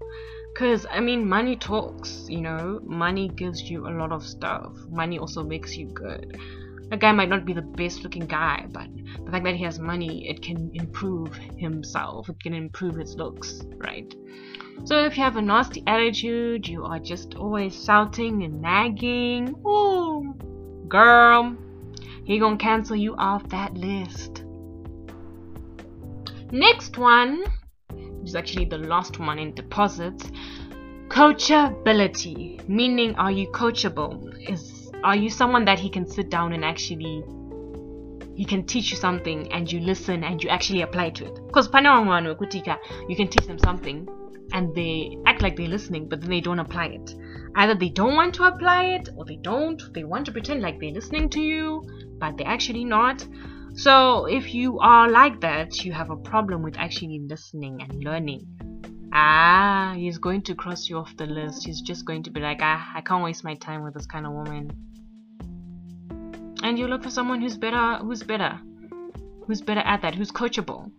Because 0.53 0.87
i 0.91 1.01
mean 1.01 1.29
money 1.29 1.57
talks 1.57 2.27
you 2.29 2.41
know? 2.41 2.81
Money 2.85 3.29
gives 3.29 3.63
you 3.63 3.89
a 3.89 3.91
lot 3.91 4.13
of 4.13 4.23
stuff. 4.25 4.73
Money 4.89 5.19
also 5.19 5.43
makes 5.43 5.77
you 5.77 5.87
good. 5.87 6.39
A 6.93 6.97
guy 6.97 7.11
might 7.13 7.29
not 7.29 7.45
be 7.45 7.53
the 7.53 7.63
best 7.63 8.03
looking 8.03 8.27
guy 8.27 8.67
but 8.71 8.89
the 9.25 9.31
fact 9.31 9.45
that 9.45 9.57
he 9.57 9.65
has 9.65 9.79
money 9.79 10.29
it 10.29 10.43
can 10.43 10.71
improve 10.75 11.35
himself. 11.35 12.29
It 12.29 12.41
can 12.43 12.55
improve 12.55 12.95
his 12.97 13.17
looks 13.17 13.63
right 13.79 14.15
so 14.85 15.05
if 15.05 15.17
you 15.17 15.23
have 15.23 15.37
a 15.37 15.43
nasty 15.43 15.83
attitude 15.87 16.67
you 16.67 16.85
are 16.85 16.99
just 16.99 17.35
always 17.35 17.85
shouting 17.85 18.43
and 18.43 18.61
nagging 18.61 19.55
ooh 19.67 20.35
girl 20.89 21.57
he 22.25 22.39
gonna 22.39 22.57
cancel 22.57 22.97
you 22.97 23.15
off 23.17 23.49
that 23.49 23.75
list 23.75 24.45
next 26.51 26.99
one 26.99 27.45
which 28.27 28.31
is 28.31 28.35
actually 28.35 28.65
the 28.65 28.79
last 28.79 29.21
one 29.21 29.39
in 29.39 29.55
deposits. 29.55 30.33
Coachability, 31.07 32.69
meaning 32.69 33.15
are 33.15 33.31
you 33.31 33.47
coachable? 33.53 34.35
Is 34.51 34.91
are 35.05 35.15
you 35.15 35.31
someone 35.31 35.65
that 35.67 35.79
he 35.79 35.89
can 35.89 36.09
sit 36.09 36.29
down 36.29 36.53
and 36.53 36.65
actually 36.65 37.23
he 38.37 38.45
can 38.45 38.67
teach 38.67 38.91
you 38.91 38.99
something 38.99 39.51
and 39.51 39.71
you 39.73 39.81
listen 39.81 40.23
and 40.23 40.45
you 40.45 40.51
actually 40.51 40.83
apply 40.83 41.09
to 41.09 41.25
it. 41.25 41.35
Because 41.47 41.67
you 41.73 43.17
can 43.17 43.29
teach 43.29 43.47
them 43.47 43.59
something 43.59 44.07
and 44.53 44.75
they 44.75 45.17
act 45.27 45.41
like 45.41 45.57
they're 45.57 45.67
listening 45.67 46.07
but 46.09 46.21
then 46.21 46.29
they 46.29 46.43
don't 46.43 46.59
apply 46.59 46.87
it. 46.87 47.15
Either 47.57 47.75
they 47.75 47.89
don't 47.89 48.15
want 48.15 48.35
to 48.35 48.45
apply 48.45 48.85
it 48.85 49.09
or 49.17 49.25
they 49.25 49.37
don't. 49.37 49.83
They 49.95 50.05
want 50.05 50.27
to 50.27 50.33
pretend 50.33 50.61
like 50.61 50.79
they're 50.79 50.91
listening 50.91 51.31
to 51.31 51.41
you 51.41 51.83
but 52.19 52.37
they're 52.37 52.47
actually 52.47 52.85
not. 52.85 53.27
So 53.75 54.27
if 54.27 54.55
you 54.55 54.79
are 54.81 55.11
like 55.11 55.41
that 55.41 55.83
you 55.85 55.93
have 55.93 56.11
a 56.11 56.17
problem 56.17 56.63
with 56.63 56.77
actually 56.79 57.21
listening 57.27 57.81
and 57.81 58.05
learning. 58.05 58.47
Ah 59.15 59.95
he's 59.97 60.19
going 60.19 60.43
to 60.43 60.55
cross 60.55 60.91
you 60.91 60.99
off 60.99 61.17
the 61.17 61.25
list. 61.25 61.65
He's 61.65 61.81
just 61.81 62.05
going 62.05 62.23
to 62.25 62.31
be 62.31 62.41
like 62.41 62.59
ah 62.61 62.93
i 62.95 63.01
can't 63.01 63.25
waste 63.25 63.45
my 63.45 63.55
time 63.55 63.83
with 63.83 63.95
this 63.95 64.07
kind 64.07 64.27
of 64.27 64.33
woman 64.33 64.71
and 66.67 66.81
you 66.81 66.89
look 66.89 67.05
for 67.05 67.11
someone 67.11 67.41
who's 67.41 67.57
better 67.57 67.99
who's 67.99 68.25
better 68.25 68.59
who's 69.47 69.61
better 69.61 69.81
at 69.81 70.03
that 70.03 70.17
who's 70.17 70.33
coachable. 70.33 70.91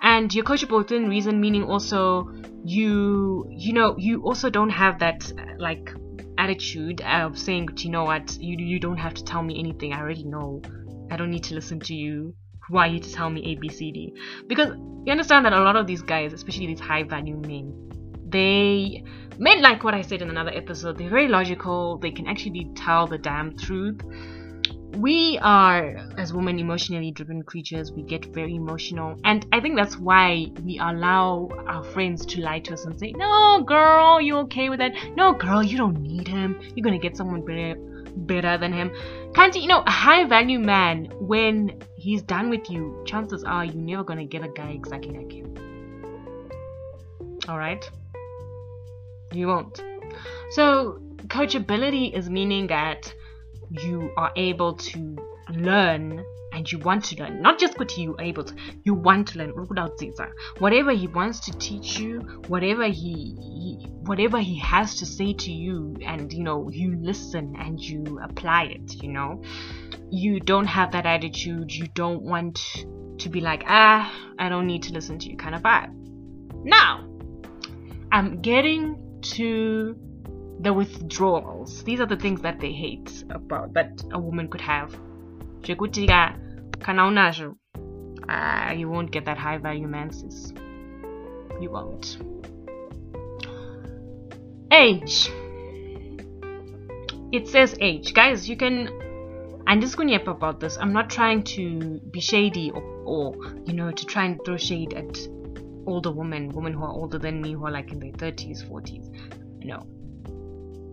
And 0.00 0.32
you're 0.32 0.44
coachable 0.44 0.78
within 0.78 1.08
reason 1.08 1.40
meaning 1.40 1.64
also 1.64 2.30
you 2.64 3.46
you 3.50 3.72
know 3.72 3.96
you 3.98 4.22
also 4.22 4.50
don't 4.50 4.70
have 4.70 5.00
that 5.00 5.32
like 5.58 5.92
attitude 6.38 7.00
of 7.00 7.36
saying 7.36 7.70
you 7.78 7.90
know 7.90 8.04
what? 8.04 8.38
You, 8.40 8.56
you 8.56 8.78
don't 8.78 8.98
have 8.98 9.14
to 9.14 9.24
tell 9.24 9.42
me 9.42 9.58
anything. 9.58 9.92
I 9.92 10.00
already 10.00 10.22
know. 10.24 10.62
I 11.10 11.16
don't 11.16 11.30
need 11.30 11.44
to 11.44 11.54
listen 11.54 11.80
to 11.80 11.94
you. 11.94 12.34
Why 12.68 12.86
you 12.86 12.98
to 12.98 13.12
tell 13.12 13.30
me 13.30 13.56
abcd 13.56 14.12
because 14.48 14.70
you 15.04 15.12
understand 15.12 15.44
that 15.46 15.52
a 15.52 15.60
lot 15.60 15.76
of 15.76 15.86
these 15.86 16.02
guys 16.02 16.32
especially 16.32 16.66
these 16.66 16.80
high 16.80 17.04
value 17.04 17.36
men 17.36 17.72
they 18.28 19.04
men 19.38 19.62
like 19.62 19.84
what 19.84 19.94
i 19.94 20.02
said 20.02 20.20
in 20.20 20.30
another 20.30 20.50
episode 20.50 20.98
they're 20.98 21.08
very 21.08 21.28
logical. 21.28 21.96
They 21.98 22.10
can 22.10 22.26
actually 22.26 22.68
tell 22.74 23.06
the 23.06 23.18
damn 23.18 23.56
truth 23.56 24.00
we 24.96 25.38
are 25.42 25.96
as 26.16 26.32
women 26.32 26.58
emotionally 26.58 27.10
driven 27.10 27.42
creatures. 27.42 27.92
We 27.92 28.02
get 28.02 28.26
very 28.26 28.54
emotional. 28.54 29.18
And 29.24 29.46
i 29.52 29.60
think 29.60 29.76
that's 29.76 29.96
why 29.98 30.46
we 30.64 30.78
allow 30.78 31.48
our 31.66 31.82
friends 31.82 32.24
to 32.26 32.40
lie 32.40 32.60
to 32.60 32.74
us 32.74 32.84
and 32.84 32.98
say 32.98 33.12
no 33.12 33.62
girl 33.62 34.20
you 34.20 34.36
okay 34.38 34.68
with 34.70 34.78
that? 34.78 34.92
No 35.16 35.32
girl 35.32 35.62
you 35.62 35.76
don't 35.76 36.00
need 36.00 36.28
him. 36.28 36.58
You're 36.74 36.84
gonna 36.84 36.98
get 36.98 37.16
someone 37.16 37.42
better 37.42 37.74
better 38.16 38.56
than 38.56 38.72
him. 38.72 38.90
Can't 39.34 39.54
you 39.54 39.68
know 39.68 39.82
a 39.86 39.90
high 39.90 40.24
value 40.24 40.58
man 40.58 41.12
when 41.20 41.82
he's 41.96 42.22
done 42.22 42.48
with 42.48 42.70
you 42.70 43.02
chances 43.06 43.44
are 43.44 43.64
you're 43.64 43.74
never 43.74 44.04
gonna 44.04 44.24
get 44.24 44.42
a 44.42 44.48
guy 44.48 44.70
exactly 44.70 45.16
like 45.16 45.32
him. 45.32 45.54
All 47.48 47.58
right? 47.58 47.88
You 49.32 49.48
won't. 49.48 49.82
So 50.50 51.00
coachability 51.28 52.12
is 52.12 52.30
meaning 52.30 52.68
that 52.68 53.12
you 53.82 54.10
are 54.16 54.32
able 54.36 54.74
to 54.74 55.16
learn 55.54 56.24
and 56.52 56.70
you 56.70 56.78
want 56.78 57.04
to 57.04 57.16
learn. 57.16 57.42
Not 57.42 57.58
just 57.58 57.78
what 57.78 57.96
you 57.98 58.16
are 58.16 58.24
able 58.24 58.44
to 58.44 58.54
you 58.84 58.94
want 58.94 59.28
to 59.28 59.38
learn. 59.38 59.52
Whatever 60.58 60.92
he 60.92 61.06
wants 61.06 61.40
to 61.40 61.58
teach 61.58 61.98
you 61.98 62.20
whatever 62.48 62.84
he, 62.84 63.36
he, 63.40 63.86
whatever 64.04 64.38
he 64.38 64.58
has 64.60 64.96
to 64.96 65.06
say 65.06 65.34
to 65.34 65.52
you 65.52 65.96
and 66.04 66.32
you 66.32 66.42
know 66.42 66.70
you 66.70 66.96
listen 67.00 67.54
and 67.58 67.80
you 67.80 68.20
apply 68.22 68.64
it 68.64 69.02
you 69.02 69.08
know. 69.08 69.42
You 70.10 70.40
don't 70.40 70.66
have 70.66 70.92
that 70.92 71.04
attitude. 71.04 71.72
You 71.72 71.88
don't 71.88 72.22
want 72.22 72.86
to 73.18 73.28
be 73.28 73.40
like 73.40 73.64
ah 73.66 74.12
i 74.38 74.48
don't 74.48 74.66
need 74.66 74.82
to 74.82 74.92
listen 74.92 75.18
to 75.18 75.30
you 75.30 75.36
kind 75.36 75.54
of 75.54 75.62
vibe. 75.62 75.92
Now 76.64 77.08
i'm 78.12 78.40
getting 78.40 79.20
to 79.34 79.96
the 80.60 80.72
withdrawals. 80.72 81.84
These 81.84 82.00
are 82.00 82.06
the 82.06 82.16
things 82.16 82.40
that 82.42 82.60
they 82.60 82.72
hate 82.72 83.24
about 83.30 83.74
that 83.74 84.02
a 84.12 84.18
woman 84.18 84.48
could 84.48 84.60
have. 84.60 84.94
Uh, 88.28 88.72
you 88.76 88.88
won't 88.88 89.10
get 89.10 89.24
that 89.24 89.38
high 89.38 89.58
value 89.58 89.86
mansis. 89.86 90.52
You 91.60 91.70
won't. 91.70 92.18
Age. 94.72 95.30
It 97.32 97.48
says 97.48 97.76
age. 97.80 98.14
Guys, 98.14 98.48
you 98.48 98.56
can 98.56 98.88
I'm 99.68 99.80
just 99.80 99.96
going 99.96 100.08
to 100.08 100.12
yap 100.12 100.28
about 100.28 100.60
this. 100.60 100.78
I'm 100.80 100.92
not 100.92 101.10
trying 101.10 101.42
to 101.42 102.00
be 102.10 102.20
shady 102.20 102.70
or, 102.70 102.82
or, 103.04 103.34
you 103.64 103.72
know, 103.72 103.90
to 103.90 104.06
try 104.06 104.24
and 104.24 104.40
throw 104.44 104.56
shade 104.56 104.94
at 104.94 105.18
older 105.86 106.12
women, 106.12 106.50
women 106.50 106.72
who 106.72 106.84
are 106.84 106.92
older 106.92 107.18
than 107.18 107.42
me, 107.42 107.54
who 107.54 107.66
are 107.66 107.72
like 107.72 107.90
in 107.90 107.98
their 107.98 108.12
30s, 108.12 108.64
40s. 108.70 109.10
No. 109.64 109.84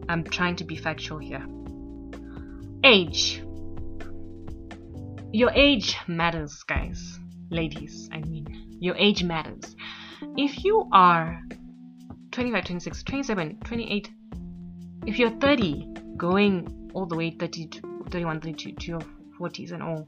I'm 0.09 0.23
trying 0.23 0.55
to 0.57 0.63
be 0.63 0.75
factual 0.75 1.17
here. 1.17 1.45
Age. 2.83 3.41
Your 5.31 5.51
age 5.51 5.97
matters, 6.07 6.63
guys. 6.63 7.19
Ladies, 7.49 8.09
I 8.11 8.19
mean. 8.19 8.77
Your 8.79 8.95
age 8.97 9.23
matters. 9.23 9.75
If 10.37 10.63
you 10.63 10.87
are 10.91 11.41
25, 12.31 12.65
26, 12.65 13.03
27, 13.03 13.57
28, 13.63 14.11
if 15.05 15.19
you're 15.19 15.29
30, 15.29 15.87
going 16.17 16.91
all 16.93 17.05
the 17.05 17.15
way 17.15 17.31
30 17.31 17.67
to 17.67 17.81
31, 18.09 18.41
32 18.41 18.71
to 18.73 18.87
your 18.87 19.01
40s 19.39 19.71
and 19.71 19.83
all, 19.83 20.07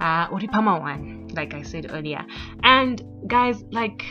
uh, 0.00 0.28
Oripama 0.28 0.80
one, 0.80 1.28
like 1.28 1.54
I 1.54 1.62
said 1.62 1.90
earlier. 1.90 2.24
And 2.62 3.02
guys, 3.26 3.62
like 3.70 4.04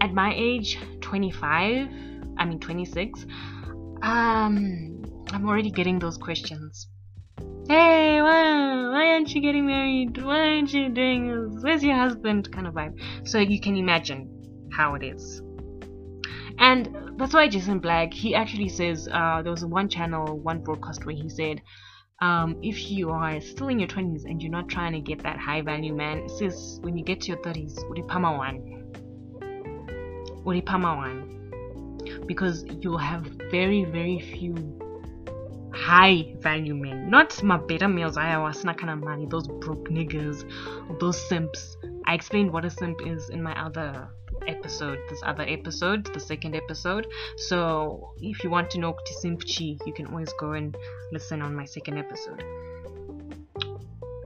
at 0.00 0.12
my 0.12 0.32
age, 0.36 0.78
25, 1.00 1.88
I 2.36 2.44
mean 2.44 2.60
26, 2.60 3.26
um, 4.04 5.02
I'm 5.32 5.48
already 5.48 5.70
getting 5.70 5.98
those 5.98 6.18
questions. 6.18 6.88
Hey, 7.68 8.20
why, 8.20 8.88
why 8.90 9.12
aren't 9.12 9.34
you 9.34 9.40
getting 9.40 9.66
married? 9.66 10.22
Why 10.22 10.40
aren't 10.40 10.74
you 10.74 10.90
doing 10.90 11.28
this? 11.28 11.64
Where's 11.64 11.82
your 11.82 11.96
husband? 11.96 12.52
Kind 12.52 12.66
of 12.66 12.74
vibe. 12.74 13.00
So 13.26 13.38
you 13.38 13.58
can 13.58 13.76
imagine 13.76 14.68
how 14.72 14.94
it 14.94 15.02
is. 15.02 15.40
And 16.58 17.14
that's 17.16 17.32
why 17.32 17.48
Jason 17.48 17.78
Black, 17.78 18.12
he 18.12 18.34
actually 18.34 18.68
says, 18.68 19.08
uh, 19.10 19.40
there 19.40 19.50
was 19.50 19.64
one 19.64 19.88
channel, 19.88 20.38
one 20.38 20.62
broadcast 20.62 21.06
where 21.06 21.16
he 21.16 21.30
said, 21.30 21.62
um, 22.20 22.58
if 22.62 22.90
you 22.90 23.10
are 23.10 23.40
still 23.40 23.68
in 23.68 23.78
your 23.78 23.88
20s 23.88 24.24
and 24.24 24.42
you're 24.42 24.52
not 24.52 24.68
trying 24.68 24.92
to 24.92 25.00
get 25.00 25.22
that 25.22 25.38
high 25.38 25.62
value 25.62 25.94
man, 25.94 26.28
says 26.28 26.78
when 26.82 26.98
you 26.98 27.04
get 27.04 27.22
to 27.22 27.28
your 27.28 27.38
30s, 27.38 27.78
uripama 27.90 28.36
one. 28.36 28.92
Uripama 30.44 30.96
one 30.96 31.34
because 32.26 32.64
you'll 32.80 32.98
have 32.98 33.22
very 33.50 33.84
very 33.84 34.20
few 34.20 34.54
high 35.74 36.34
value 36.38 36.74
men. 36.74 37.10
Not 37.10 37.42
my 37.42 37.56
beta 37.56 37.88
males 37.88 38.16
i 38.16 38.38
was 38.38 38.64
not 38.64 38.78
kind 38.78 38.90
of 38.90 39.00
money 39.00 39.26
those 39.26 39.48
broke 39.48 39.88
niggas 39.88 40.48
those 41.00 41.20
simps. 41.28 41.76
I 42.06 42.14
explained 42.14 42.52
what 42.52 42.64
a 42.64 42.70
simp 42.70 43.06
is 43.06 43.30
in 43.30 43.42
my 43.42 43.58
other 43.60 44.08
episode 44.46 44.98
this 45.08 45.20
other 45.24 45.44
episode 45.48 46.12
the 46.12 46.20
second 46.20 46.54
episode. 46.54 47.06
So 47.36 48.14
if 48.20 48.44
you 48.44 48.50
want 48.50 48.70
to 48.70 48.78
know 48.78 48.92
to 48.92 49.14
simp 49.14 49.40
chi 49.40 49.76
you 49.86 49.92
can 49.94 50.06
always 50.06 50.32
go 50.38 50.52
and 50.52 50.76
listen 51.12 51.42
on 51.42 51.54
my 51.54 51.64
second 51.64 51.98
episode. 51.98 52.44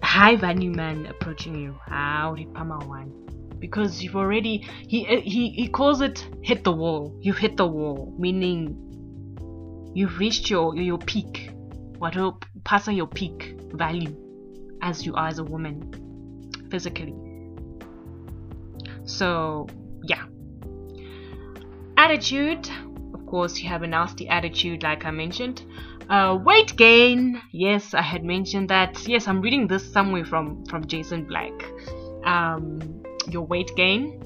High 0.03 0.37
value 0.37 0.71
man 0.71 1.07
approaching 1.07 1.55
you. 1.55 1.77
How 1.87 2.35
did 2.35 2.53
pama 2.55 2.79
one 2.87 3.28
because 3.59 4.03
you've 4.03 4.17
already 4.17 4.59
he 4.87 5.05
he 5.05 5.51
he 5.51 5.69
calls 5.69 6.01
it 6.01 6.27
hit 6.43 6.65
the 6.65 6.73
wall. 6.73 7.17
You've 7.21 7.39
hit 7.39 7.57
the 7.57 7.67
wall 7.67 8.15
meaning 8.19 8.85
you've 9.95 10.19
reached 10.19 10.51
your 10.51 10.77
your 10.77 10.99
peak. 10.99 11.51
What 11.99 12.15
pass 12.65 12.87
your 12.89 13.09
peak 13.09 13.57
value 13.73 14.15
as 14.83 15.05
you 15.05 15.15
are 15.15 15.29
as 15.29 15.39
a 15.39 15.45
woman 15.45 15.93
physically. 16.71 17.15
So 19.05 19.67
yeah. 20.05 20.25
Attitude 21.97 22.69
of 23.15 23.27
course 23.27 23.59
you 23.59 23.69
have 23.69 23.83
a 23.83 23.87
nasty 23.87 24.29
attitude 24.29 24.83
like 24.83 25.05
i 25.05 25.11
mentioned. 25.11 25.65
Uh, 26.09 26.39
weight 26.43 26.75
gain 26.77 27.43
yes 27.53 27.93
i 27.95 28.03
had 28.03 28.25
mentioned 28.25 28.69
that. 28.71 29.07
Yes 29.09 29.27
i'm 29.27 29.41
reading 29.41 29.67
this 29.67 29.93
somewhere 29.93 30.25
from 30.25 30.65
from 30.67 30.87
jason 30.87 31.25
black. 31.25 31.53
Um 32.25 33.03
your 33.31 33.43
weight 33.43 33.71
gain. 33.77 34.21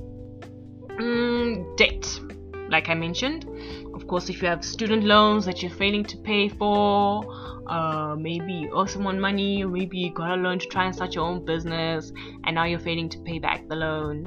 Mm, 0.90 1.76
debt, 1.76 2.20
like 2.68 2.88
I 2.88 2.94
mentioned. 2.94 3.46
Of 3.94 4.06
course, 4.06 4.28
if 4.28 4.42
you 4.42 4.48
have 4.48 4.64
student 4.64 5.04
loans 5.04 5.44
that 5.46 5.62
you're 5.62 5.72
failing 5.72 6.04
to 6.04 6.16
pay 6.18 6.48
for, 6.48 7.24
uh, 7.68 8.16
maybe 8.18 8.52
you 8.52 8.70
owe 8.72 8.86
someone 8.86 9.20
money, 9.20 9.64
or 9.64 9.68
maybe 9.68 9.98
you 9.98 10.12
got 10.12 10.38
a 10.38 10.40
loan 10.40 10.58
to 10.58 10.66
try 10.66 10.86
and 10.86 10.94
start 10.94 11.14
your 11.14 11.24
own 11.24 11.44
business, 11.44 12.12
and 12.44 12.54
now 12.54 12.64
you're 12.64 12.78
failing 12.78 13.08
to 13.10 13.18
pay 13.20 13.38
back 13.38 13.66
the 13.68 13.76
loan. 13.76 14.26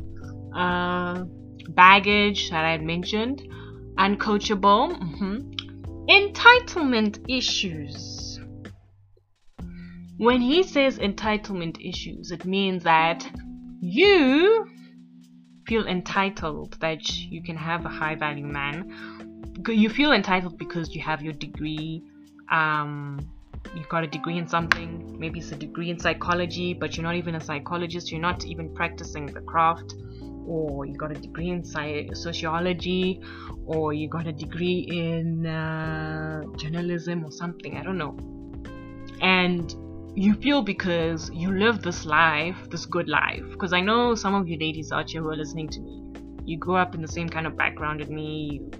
Uh, 0.56 1.26
baggage 1.70 2.50
that 2.50 2.64
I 2.64 2.72
had 2.72 2.84
mentioned, 2.84 3.42
uncoachable, 3.98 4.98
mm-hmm. 4.98 5.52
entitlement 6.10 7.24
issues. 7.28 8.40
When 10.18 10.40
he 10.40 10.64
says 10.64 10.98
entitlement 10.98 11.78
issues, 11.86 12.32
it 12.32 12.46
means 12.46 12.84
that 12.84 13.30
you 13.82 14.68
feel 15.68 15.88
entitled 15.88 16.78
that 16.80 17.10
you 17.18 17.42
can 17.42 17.56
have 17.56 17.86
a 17.86 17.90
high 17.90 18.16
value 18.16 18.46
man. 18.46 19.54
You 19.68 19.90
feel 19.90 20.12
entitled 20.12 20.58
because 20.58 20.94
you 20.96 21.02
have 21.02 21.22
your 21.22 21.34
degree, 21.34 22.04
um, 22.52 23.20
you 23.76 23.84
got 23.90 24.04
a 24.04 24.08
degree 24.08 24.38
in 24.38 24.48
something. 24.48 25.18
Maybe 25.20 25.40
it's 25.40 25.52
a 25.52 25.56
degree 25.56 25.90
in 25.90 26.00
psychology 26.00 26.74
but 26.74 26.96
you're 26.96 27.04
not 27.04 27.16
even 27.16 27.36
a 27.36 27.42
psychologist. 27.42 28.12
You're 28.12 28.22
not 28.22 28.46
even 28.46 28.74
practicing 28.74 29.26
the 29.26 29.42
craft. 29.42 29.96
Or 30.48 30.86
you 30.86 30.96
got 30.96 31.12
a 31.12 31.16
degree 31.16 31.50
in 31.50 31.64
sociology. 31.64 33.22
Or 33.66 33.94
you 33.94 34.08
got 34.08 34.28
a 34.28 34.34
degree 34.34 34.88
in 34.90 35.48
uh, 35.48 36.44
journalism 36.58 37.26
or 37.26 37.32
something. 37.32 37.78
I 37.78 37.84
don't 37.84 37.98
know. 37.98 38.16
And 39.22 39.74
you 40.15 40.34
feel 40.36 40.62
because 40.62 41.30
you 41.32 41.51
live 41.51 41.82
this 41.82 42.06
life 42.06 42.69
this 42.69 42.86
good 42.86 43.10
life 43.10 43.43
because 43.51 43.73
i 43.73 43.82
know 43.82 44.15
some 44.15 44.34
of 44.34 44.47
you 44.47 44.58
ladies 44.58 44.91
out 44.91 45.10
here 45.10 45.21
who 45.21 45.30
are 45.30 45.36
listening 45.36 45.67
to 45.67 45.82
me 45.82 46.01
you 46.45 46.58
grew 46.58 46.75
up 46.75 46.95
in 46.95 47.01
the 47.01 47.08
same 47.08 47.28
kind 47.28 47.45
of 47.45 47.58
background 47.58 48.01
as 48.01 48.10
me 48.10 48.49
you 48.54 48.71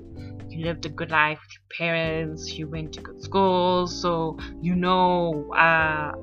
you 0.56 0.64
lived 0.64 0.86
a 0.86 0.90
good 0.90 1.12
life 1.12 1.40
with 1.42 1.54
your 1.54 1.78
parents, 1.78 2.54
you 2.54 2.68
went 2.68 2.94
to 2.94 3.02
good 3.02 3.22
schools, 3.22 4.02
so 4.02 4.38
you 4.62 4.76
know, 4.76 5.52
uh, 5.54 6.14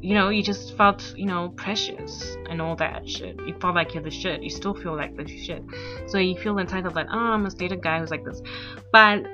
you 0.00 0.14
know, 0.14 0.30
you 0.30 0.42
just 0.42 0.76
felt, 0.76 1.14
you 1.16 1.26
know, 1.26 1.50
precious 1.50 2.36
and 2.50 2.60
all 2.60 2.74
that 2.76 3.08
shit. 3.08 3.38
You 3.46 3.54
felt 3.60 3.76
like 3.76 3.94
you're 3.94 4.02
the 4.02 4.10
shit. 4.10 4.42
You 4.42 4.50
still 4.50 4.74
feel 4.74 4.96
like 4.96 5.16
the 5.16 5.26
shit. 5.26 5.62
So 6.06 6.18
you 6.18 6.36
feel 6.36 6.58
entitled 6.58 6.94
that, 6.94 7.06
oh, 7.08 7.16
I 7.16 7.36
must 7.36 7.58
date 7.58 7.70
a 7.70 7.76
guy 7.76 8.00
who's 8.00 8.10
like 8.10 8.24
this. 8.24 8.42
But 8.92 9.24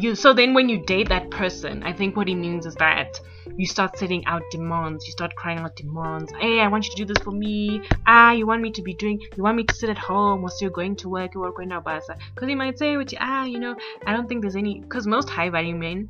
you, 0.00 0.14
so 0.14 0.32
then 0.32 0.54
when 0.54 0.68
you 0.68 0.84
date 0.84 1.08
that 1.08 1.30
person, 1.30 1.82
I 1.82 1.92
think 1.92 2.16
what 2.16 2.28
he 2.28 2.34
means 2.34 2.66
is 2.66 2.74
that 2.76 3.20
you 3.56 3.66
start 3.66 3.98
setting 3.98 4.24
out 4.26 4.42
demands 4.50 5.04
you 5.06 5.12
start 5.12 5.34
crying 5.34 5.58
out 5.58 5.74
demands. 5.76 6.32
Hey 6.38 6.60
i 6.60 6.68
want 6.68 6.84
you 6.84 6.90
to 6.92 6.96
do 6.96 7.04
this 7.12 7.22
for 7.22 7.32
me. 7.32 7.82
Ah 8.06 8.32
you 8.32 8.46
want 8.46 8.62
me 8.62 8.70
to 8.70 8.82
be 8.82 8.94
doing 8.94 9.20
you 9.36 9.42
want 9.42 9.56
me 9.56 9.64
to 9.64 9.74
sit 9.74 9.90
at 9.90 9.98
home 9.98 10.42
whilst 10.42 10.60
you're 10.60 10.70
going 10.70 10.96
to 10.96 11.08
work 11.08 11.34
you 11.34 11.42
are 11.42 11.52
going 11.52 11.70
basa 11.70 12.16
because 12.34 12.48
he 12.48 12.54
might 12.54 12.78
say 12.78 12.96
which 12.96 13.14
ah 13.18 13.44
you 13.44 13.58
know 13.58 13.74
i 14.06 14.12
don't 14.12 14.28
think 14.28 14.42
there's 14.42 14.56
any 14.56 14.80
because 14.80 15.06
most 15.06 15.28
high 15.28 15.50
value 15.50 15.74
men 15.76 16.08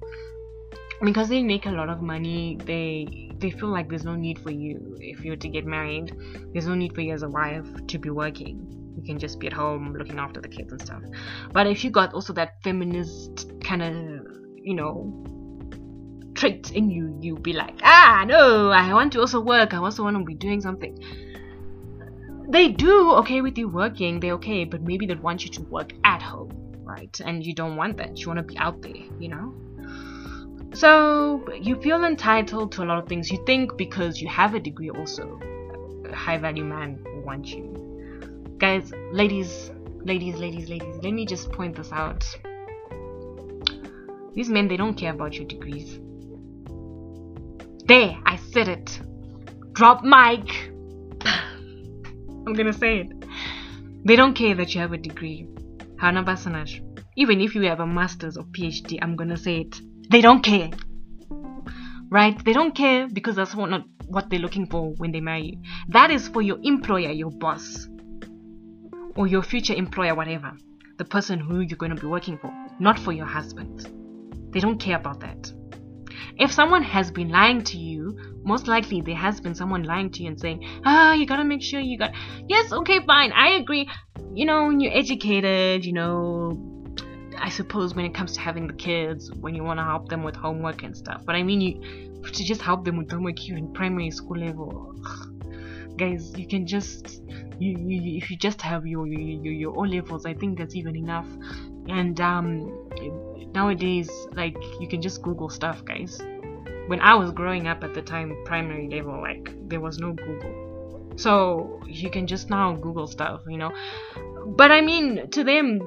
because 1.03 1.29
they 1.29 1.43
make 1.43 1.67
a 1.67 1.71
lot 1.71 1.89
of 1.89 2.03
money 2.03 2.59
they 2.65 3.31
they 3.39 3.51
feel 3.51 3.71
like 3.71 3.89
there's 3.89 4.05
no 4.05 4.15
need 4.15 4.39
for 4.39 4.53
you 4.53 4.97
if 5.01 5.25
you're 5.25 5.37
to 5.37 5.49
get 5.49 5.67
married. 5.67 6.15
There's 6.53 6.69
no 6.69 6.77
need 6.77 6.95
for 6.95 7.01
you 7.01 7.13
as 7.13 7.25
a 7.25 7.29
wife 7.29 7.67
to 7.89 7.99
be 7.99 8.09
working 8.09 8.82
you 9.03 9.07
can 9.07 9.19
just 9.19 9.41
be 9.41 9.49
at 9.49 9.53
home 9.53 9.95
looking 9.95 10.19
after 10.19 10.41
the 10.41 10.49
kids 10.49 10.73
and 10.73 10.81
stuff. 10.81 11.03
But 11.53 11.67
if 11.67 11.83
you 11.83 11.91
got 11.91 12.15
also 12.15 12.33
that 12.35 12.63
feminist 12.63 13.51
kind 13.61 13.83
of 13.83 13.93
you 14.57 14.75
know 14.75 15.13
trait 16.35 16.71
in 16.71 16.89
you 16.89 17.19
you 17.21 17.37
be 17.37 17.53
like 17.53 17.79
ah 17.83 18.25
no 18.27 18.71
i 18.71 18.93
want 18.95 19.13
to 19.13 19.21
also 19.21 19.41
work. 19.41 19.75
I 19.75 19.79
also 19.79 20.05
want 20.05 20.17
to 20.17 20.25
be 20.25 20.35
doing 20.35 20.61
something. 20.61 20.97
They 22.49 22.69
do 22.69 23.13
okay 23.15 23.41
with 23.41 23.59
you 23.59 23.69
working 23.69 24.21
they're 24.21 24.35
okay 24.35 24.65
but 24.65 24.83
maybe 24.83 25.07
they 25.07 25.15
want 25.15 25.45
you 25.45 25.51
to 25.51 25.63
work 25.63 25.93
at 26.05 26.23
home 26.23 26.53
right? 26.85 27.21
And 27.25 27.47
you 27.47 27.55
don't 27.55 27.77
want 27.77 27.97
that. 27.99 28.19
You 28.19 28.27
want 28.27 28.39
to 28.39 28.43
be 28.43 28.59
out 28.59 28.83
there 28.83 29.03
you 29.19 29.29
know? 29.29 29.55
So 30.75 31.45
you 31.61 31.81
feel 31.81 32.05
entitled 32.05 32.73
to 32.73 32.83
a 32.83 32.87
lot 32.87 32.99
of 32.99 33.09
things 33.09 33.31
you 33.31 33.43
think 33.47 33.77
because 33.77 34.21
you 34.21 34.29
have 34.29 34.55
a 34.55 34.61
degree 34.61 34.91
also 34.91 35.41
a 36.09 36.15
high 36.15 36.39
value 36.39 36.65
man 36.65 37.03
will 37.05 37.23
want 37.23 37.47
you 37.47 37.82
guys 38.63 38.93
ladies 39.13 39.71
ladies 40.13 40.37
ladies 40.37 40.69
ladies 40.69 40.97
let 41.03 41.13
me 41.13 41.27
just 41.27 41.53
point 41.53 41.77
this 41.77 41.93
out 41.93 42.25
these 44.35 44.49
men 44.49 44.69
they 44.69 44.79
don't 44.79 44.95
care 44.95 45.13
about 45.13 45.35
your 45.35 45.47
degrees 45.47 45.99
there, 47.87 48.17
I 48.25 48.37
said 48.37 48.69
it. 48.69 49.01
Drop 49.73 50.05
mic. 50.05 50.73
I'm 52.47 52.55
gonna 52.55 52.73
say 52.73 53.01
it. 53.01 53.13
They 54.07 54.17
don't 54.17 54.35
care 54.35 54.55
that 54.55 54.75
you 54.75 54.81
have 54.81 54.93
a 54.93 54.99
degree. 54.99 55.49
Even 57.17 57.41
if 57.41 57.55
you 57.55 57.63
have 57.63 57.81
a 57.81 57.87
master's 57.87 58.37
or 58.37 58.45
PhD, 58.45 58.99
I'm 59.03 59.17
gonna 59.17 59.37
say 59.37 59.61
it. 59.61 59.81
They 60.11 60.21
don't 60.21 60.43
care. 60.43 60.71
Right? 62.09 62.43
They 62.45 62.53
don't 62.53 62.75
care 62.75 63.09
because 63.09 63.37
that's 63.37 63.55
what 63.55 63.69
not 63.69 63.85
what 64.07 64.31
they're 64.31 64.39
looking 64.39 64.67
for 64.67 64.93
when 64.99 65.13
they 65.13 65.21
marry 65.21 65.43
you. 65.43 65.63
That 65.89 66.11
is 66.11 66.29
for 66.29 66.41
your 66.41 66.59
employer, 66.63 67.11
your 67.11 67.31
boss. 67.31 67.89
Or 69.15 69.27
your 69.27 69.43
future 69.43 69.75
employer, 69.75 70.15
whatever. 70.15 70.53
The 70.99 71.05
person 71.05 71.39
who 71.39 71.61
you're 71.61 71.77
going 71.77 71.95
to 71.95 72.01
be 72.01 72.07
working 72.07 72.39
for. 72.39 72.53
Not 72.79 72.99
for 72.99 73.13
your 73.13 73.27
husband. 73.27 73.89
They 74.53 74.61
don't 74.61 74.79
care 74.79 74.97
about 74.97 75.21
that. 75.21 75.53
If 76.39 76.53
someone 76.53 76.83
has 76.83 77.11
been 77.11 77.29
lying 77.29 77.63
to 77.65 77.79
you, 77.79 78.19
most 78.43 78.67
likely 78.67 79.01
there 79.01 79.17
has 79.17 79.41
been 79.41 79.55
someone 79.55 79.83
lying 79.83 80.11
to 80.13 80.23
you 80.23 80.29
and 80.29 80.41
saying, 80.41 80.67
ah, 80.85 81.13
you 81.13 81.27
gotta 81.27 81.45
make 81.45 81.63
sure 81.63 81.81
you 81.81 81.99
got. 81.99 82.13
Yes, 82.49 82.73
okay, 82.73 83.01
fine, 83.07 83.33
I 83.33 83.51
agree. 83.51 83.89
You 84.35 84.47
know, 84.47 84.67
when 84.67 84.81
you're 84.81 84.97
educated, 84.97 85.85
you 85.85 85.93
know, 85.93 86.73
I 87.39 87.49
suppose 87.51 87.95
when 87.95 88.05
it 88.05 88.15
comes 88.15 88.33
to 88.35 88.41
having 88.41 88.67
the 88.67 88.73
kids, 88.73 89.31
when 89.33 89.55
you 89.55 89.63
want 89.63 89.79
to 89.79 89.85
help 89.85 90.09
them 90.09 90.23
with 90.23 90.37
homework 90.37 90.85
and 90.85 90.97
stuff. 90.97 91.23
But 91.27 91.35
I 91.35 91.43
mean, 91.43 91.61
you 91.61 92.23
to 92.23 92.45
just 92.45 92.63
help 92.63 92.85
them 92.85 92.97
with 92.97 93.11
homework 93.11 93.39
here 93.39 93.57
in 93.57 93.73
primary 93.73 94.11
school 94.11 94.39
level, 94.39 94.95
guys, 95.97 96.33
you 96.37 96.47
can 96.47 96.67
just 96.67 97.23
you, 97.63 98.01
you 98.01 98.17
if 98.19 98.31
you 98.31 98.37
just 98.37 98.61
have 98.63 98.87
your 98.87 99.07
your 99.07 99.53
your 99.53 99.73
O 99.77 99.83
levels, 99.83 100.27
I 100.27 100.35
think 100.35 100.59
that's 100.59 100.75
even 100.75 100.97
enough. 100.97 101.29
And 101.89 102.21
um, 102.21 102.89
nowadays 103.55 104.11
like 104.35 104.57
you 104.81 104.89
can 104.89 105.01
just 105.03 105.23
google 105.23 105.49
stuff 105.49 105.85
guys. 105.85 106.21
When 106.89 107.01
i 107.01 107.15
was 107.15 107.31
growing 107.31 107.69
up 107.69 107.85
at 107.85 107.95
the 107.95 108.03
time 108.03 108.37
primary 108.45 108.89
level 108.89 109.21
like 109.21 109.55
there 109.69 109.81
was 109.81 109.99
no 109.99 110.13
google. 110.13 111.15
So 111.17 111.81
you 111.87 112.11
can 112.11 112.27
just 112.27 112.51
now 112.51 112.75
google 112.75 113.07
stuff 113.07 113.43
you 113.49 113.59
know. 113.59 113.73
But 114.47 114.71
i 114.73 114.81
mean 114.81 115.31
to 115.31 115.45
them 115.45 115.83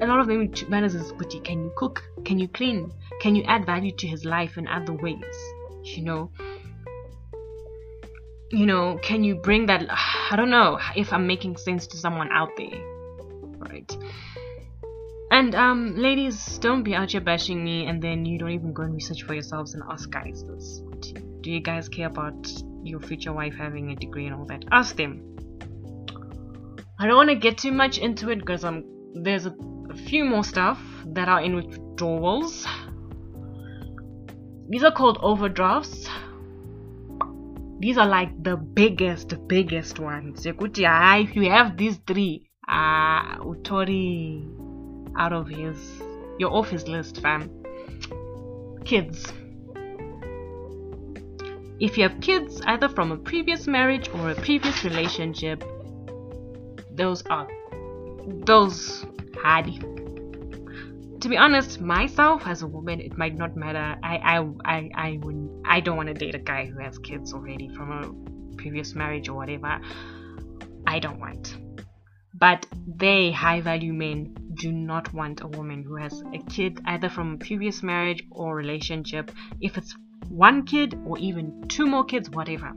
a 0.00 0.06
lot 0.06 0.20
of 0.20 0.26
them 0.28 0.52
matters 0.68 0.94
is 0.94 1.12
but 1.12 1.30
can 1.44 1.64
you 1.64 1.72
cook? 1.76 2.02
Can 2.24 2.38
you 2.38 2.48
clean? 2.48 2.92
Can 3.20 3.34
you 3.34 3.42
add 3.44 3.66
value 3.66 3.92
to 3.96 4.06
his 4.06 4.24
life 4.24 4.56
in 4.58 4.68
other 4.68 4.92
ways? 4.92 5.36
You 5.84 6.02
know 6.02 6.30
you 8.50 8.66
know 8.66 8.98
can 9.02 9.22
you 9.24 9.34
bring 9.34 9.66
that 9.66 9.84
i 9.88 10.36
don't 10.36 10.50
know 10.50 10.78
if 10.96 11.12
i'm 11.12 11.26
making 11.26 11.56
sense 11.56 11.86
to 11.86 11.96
someone 11.96 12.28
out 12.32 12.50
there 12.56 12.80
right 13.58 13.96
and 15.30 15.54
um, 15.54 15.94
ladies, 15.94 16.58
don't 16.58 16.82
be 16.82 16.94
out 16.94 17.12
here 17.12 17.20
bashing 17.20 17.62
me 17.62 17.86
and 17.86 18.02
then 18.02 18.24
you 18.24 18.38
don't 18.38 18.50
even 18.50 18.72
go 18.72 18.82
and 18.82 18.94
research 18.94 19.22
for 19.24 19.34
yourselves 19.34 19.74
and 19.74 19.82
ask 19.88 20.10
guys 20.10 20.42
this. 20.42 20.82
Do 21.42 21.50
you 21.50 21.60
guys 21.60 21.88
care 21.88 22.06
about 22.06 22.50
your 22.82 23.00
future 23.00 23.32
wife 23.32 23.54
having 23.54 23.90
a 23.90 23.96
degree 23.96 24.26
and 24.26 24.34
all 24.34 24.46
that? 24.46 24.64
Ask 24.72 24.96
them. 24.96 25.36
I 26.98 27.06
don't 27.06 27.16
want 27.16 27.28
to 27.28 27.36
get 27.36 27.58
too 27.58 27.72
much 27.72 27.98
into 27.98 28.30
it 28.30 28.40
because 28.40 28.64
I'm 28.64 28.84
there's 29.14 29.46
a, 29.46 29.54
a 29.90 29.94
few 29.94 30.24
more 30.24 30.44
stuff 30.44 30.80
that 31.08 31.28
are 31.28 31.40
in 31.40 31.54
withdrawals. 31.54 32.66
These 34.68 34.82
are 34.82 34.92
called 34.92 35.18
overdrafts. 35.18 36.08
These 37.78 37.98
are 37.98 38.06
like 38.06 38.42
the 38.42 38.56
biggest, 38.56 39.34
biggest 39.46 39.98
ones. 39.98 40.46
If 40.46 40.56
you 41.36 41.50
have 41.50 41.76
these 41.76 41.98
three, 42.06 42.50
ah, 42.66 43.36
uh, 43.36 43.44
utori 43.44 44.44
out 45.16 45.32
of 45.32 45.48
his 45.48 46.02
you're 46.38 46.52
off 46.52 46.68
his 46.70 46.88
list 46.88 47.20
fam. 47.20 47.50
Kids. 48.84 49.32
If 51.80 51.96
you 51.96 52.08
have 52.08 52.20
kids 52.20 52.60
either 52.66 52.88
from 52.88 53.12
a 53.12 53.16
previous 53.16 53.66
marriage 53.66 54.08
or 54.14 54.30
a 54.30 54.34
previous 54.34 54.84
relationship 54.84 55.62
those 56.98 57.22
are 57.30 57.48
those 58.44 59.06
hardy 59.40 59.80
to 61.20 61.28
be 61.28 61.36
honest 61.36 61.80
myself 61.80 62.46
as 62.46 62.62
a 62.62 62.66
woman 62.66 63.00
it 63.00 63.16
might 63.16 63.36
not 63.36 63.56
matter 63.56 63.96
i 64.02 64.16
i 64.16 64.38
i, 64.64 64.90
I 64.94 65.18
wouldn't 65.22 65.50
i 65.66 65.80
don't 65.80 65.96
want 65.96 66.08
to 66.08 66.14
date 66.14 66.34
a 66.34 66.38
guy 66.38 66.66
who 66.66 66.78
has 66.80 66.98
kids 66.98 67.32
already 67.32 67.68
from 67.68 67.90
a 67.92 68.56
previous 68.56 68.94
marriage 68.94 69.28
or 69.28 69.34
whatever 69.34 69.80
i 70.86 70.98
don't 70.98 71.18
want 71.18 71.56
but 72.34 72.66
they 72.86 73.32
high 73.32 73.60
value 73.60 73.92
men 73.92 74.36
do 74.54 74.70
not 74.72 75.12
want 75.12 75.40
a 75.40 75.46
woman 75.46 75.82
who 75.82 75.96
has 75.96 76.22
a 76.32 76.38
kid 76.38 76.80
either 76.86 77.08
from 77.08 77.34
a 77.34 77.36
previous 77.38 77.82
marriage 77.82 78.24
or 78.30 78.54
relationship. 78.54 79.30
If 79.60 79.78
it's 79.78 79.94
one 80.28 80.64
kid 80.66 80.98
or 81.06 81.18
even 81.18 81.66
two 81.68 81.86
more 81.86 82.04
kids, 82.04 82.30
whatever. 82.30 82.72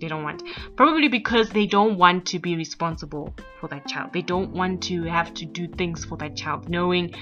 They 0.00 0.06
don't 0.06 0.22
want. 0.22 0.42
Probably 0.76 1.08
because 1.08 1.50
they 1.50 1.66
don't 1.66 1.98
want 1.98 2.26
to 2.26 2.38
be 2.38 2.56
responsible 2.56 3.34
for 3.60 3.68
that 3.68 3.86
child. 3.88 4.12
They 4.12 4.22
don't 4.22 4.52
want 4.52 4.84
to 4.84 5.02
have 5.04 5.34
to 5.34 5.44
do 5.44 5.66
things 5.66 6.04
for 6.04 6.16
that 6.18 6.36
child, 6.36 6.68
knowing 6.68 7.14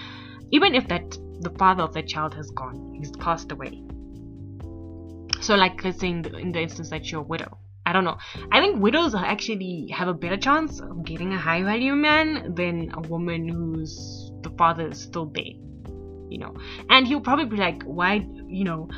even 0.50 0.74
if 0.74 0.88
that 0.88 1.10
the 1.40 1.50
father 1.58 1.82
of 1.82 1.92
that 1.94 2.08
child 2.08 2.34
has 2.34 2.50
gone, 2.50 2.94
he's 2.94 3.10
passed 3.12 3.52
away. 3.52 3.82
So, 5.40 5.54
like 5.54 5.84
let's 5.84 6.00
say 6.00 6.08
in 6.08 6.22
the, 6.22 6.36
in 6.36 6.52
the 6.52 6.60
instance 6.60 6.90
that 6.90 7.10
you're 7.10 7.20
a 7.20 7.24
widow, 7.24 7.58
I 7.84 7.92
don't 7.92 8.04
know. 8.04 8.16
I 8.50 8.60
think 8.60 8.82
widows 8.82 9.14
actually 9.14 9.88
have 9.94 10.08
a 10.08 10.14
better 10.14 10.36
chance 10.36 10.80
of 10.80 11.04
getting 11.04 11.32
a 11.32 11.38
high 11.38 11.62
value 11.62 11.94
man 11.94 12.54
than 12.54 12.90
a 12.94 13.00
woman 13.00 13.48
whose 13.48 14.32
the 14.42 14.50
father 14.50 14.88
is 14.88 15.00
still 15.00 15.26
there. 15.26 15.54
You 16.28 16.38
know, 16.38 16.56
and 16.90 17.06
he'll 17.06 17.20
probably 17.20 17.44
be 17.44 17.56
like, 17.56 17.84
why, 17.84 18.26
you 18.48 18.64
know, 18.64 18.88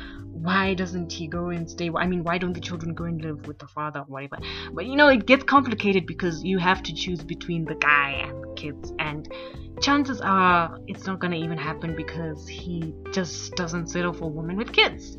why 0.41 0.73
doesn't 0.73 1.11
he 1.11 1.27
go 1.27 1.49
and 1.49 1.69
stay? 1.69 1.89
I 1.95 2.07
mean, 2.07 2.23
why 2.23 2.37
don't 2.37 2.53
the 2.53 2.61
children 2.61 2.93
go 2.93 3.03
and 3.03 3.21
live 3.21 3.45
with 3.45 3.59
the 3.59 3.67
father 3.67 4.01
or 4.01 4.05
whatever? 4.05 4.37
But 4.73 4.85
you 4.85 4.95
know, 4.95 5.09
it 5.09 5.25
gets 5.25 5.43
complicated 5.43 6.05
because 6.05 6.43
you 6.43 6.57
have 6.57 6.81
to 6.83 6.93
choose 6.93 7.23
between 7.23 7.65
the 7.65 7.75
guy 7.75 8.11
and 8.25 8.43
the 8.43 8.53
kids, 8.55 8.93
and 8.99 9.31
chances 9.81 10.21
are 10.21 10.77
it's 10.87 11.05
not 11.05 11.19
gonna 11.19 11.35
even 11.35 11.57
happen 11.57 11.95
because 11.95 12.47
he 12.47 12.93
just 13.11 13.55
doesn't 13.55 13.87
settle 13.87 14.13
for 14.13 14.25
a 14.25 14.27
woman 14.27 14.55
with 14.55 14.71
kids. 14.71 15.17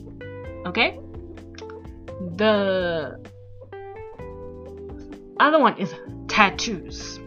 Okay? 0.66 0.98
The 2.36 3.20
other 5.38 5.58
one 5.58 5.78
is 5.78 5.94
tattoos. 6.28 7.18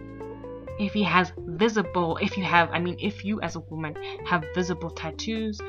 If 0.79 0.93
he 0.93 1.03
has 1.03 1.31
visible, 1.37 2.17
if 2.17 2.37
you 2.37 2.43
have, 2.43 2.69
I 2.71 2.79
mean, 2.79 2.95
if 2.99 3.23
you 3.23 3.39
as 3.41 3.55
a 3.55 3.59
woman 3.59 3.95
have 4.25 4.43
visible 4.55 4.89
tattoos, 4.89 5.61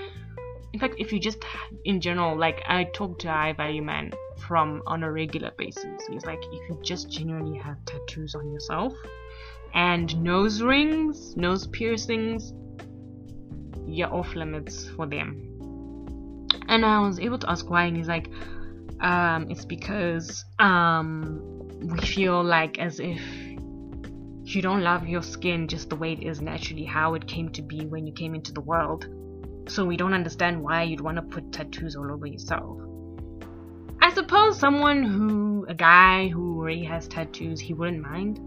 in 0.74 0.80
fact, 0.80 0.96
if 0.98 1.12
you 1.12 1.20
just 1.20 1.38
in 1.84 2.00
general, 2.00 2.36
like 2.36 2.60
I 2.66 2.82
talk 2.82 3.20
to 3.20 3.28
high 3.28 3.52
value 3.52 3.80
man 3.80 4.12
from 4.36 4.82
on 4.88 5.04
a 5.04 5.10
regular 5.10 5.52
basis, 5.56 6.04
he's 6.10 6.26
like, 6.26 6.42
if 6.42 6.68
you 6.68 6.76
just 6.82 7.08
genuinely 7.08 7.56
have 7.58 7.76
tattoos 7.84 8.34
on 8.34 8.52
yourself 8.52 8.92
and 9.72 10.20
nose 10.20 10.62
rings, 10.62 11.36
nose 11.36 11.68
piercings, 11.68 12.52
you're 13.86 14.12
off 14.12 14.34
limits 14.34 14.88
for 14.96 15.06
them. 15.06 16.48
And 16.66 16.84
I 16.84 16.98
was 17.06 17.20
able 17.20 17.38
to 17.38 17.50
ask 17.50 17.70
why, 17.70 17.84
and 17.84 17.96
he's 17.96 18.08
like, 18.08 18.28
um, 19.00 19.48
it's 19.50 19.64
because 19.64 20.44
um, 20.58 21.68
we 21.82 22.00
feel 22.00 22.42
like 22.42 22.80
as 22.80 22.98
if 22.98 23.22
you 24.42 24.60
don't 24.60 24.82
love 24.82 25.06
your 25.06 25.22
skin 25.22 25.68
just 25.68 25.88
the 25.88 25.96
way 25.96 26.14
it 26.14 26.24
is 26.24 26.40
naturally, 26.40 26.84
how 26.84 27.14
it 27.14 27.28
came 27.28 27.50
to 27.50 27.62
be 27.62 27.86
when 27.86 28.08
you 28.08 28.12
came 28.12 28.34
into 28.34 28.52
the 28.52 28.60
world. 28.60 29.06
So 29.66 29.84
we 29.84 29.96
don't 29.96 30.12
understand 30.12 30.62
why 30.62 30.82
you'd 30.82 31.00
want 31.00 31.16
to 31.16 31.22
put 31.22 31.52
tattoos 31.52 31.96
all 31.96 32.12
over 32.12 32.26
yourself. 32.26 32.78
I 34.00 34.12
suppose 34.12 34.58
someone 34.58 35.02
who, 35.02 35.64
a 35.68 35.74
guy 35.74 36.28
who 36.28 36.58
already 36.58 36.84
has 36.84 37.08
tattoos, 37.08 37.60
he 37.60 37.72
wouldn't 37.72 38.02
mind. 38.02 38.38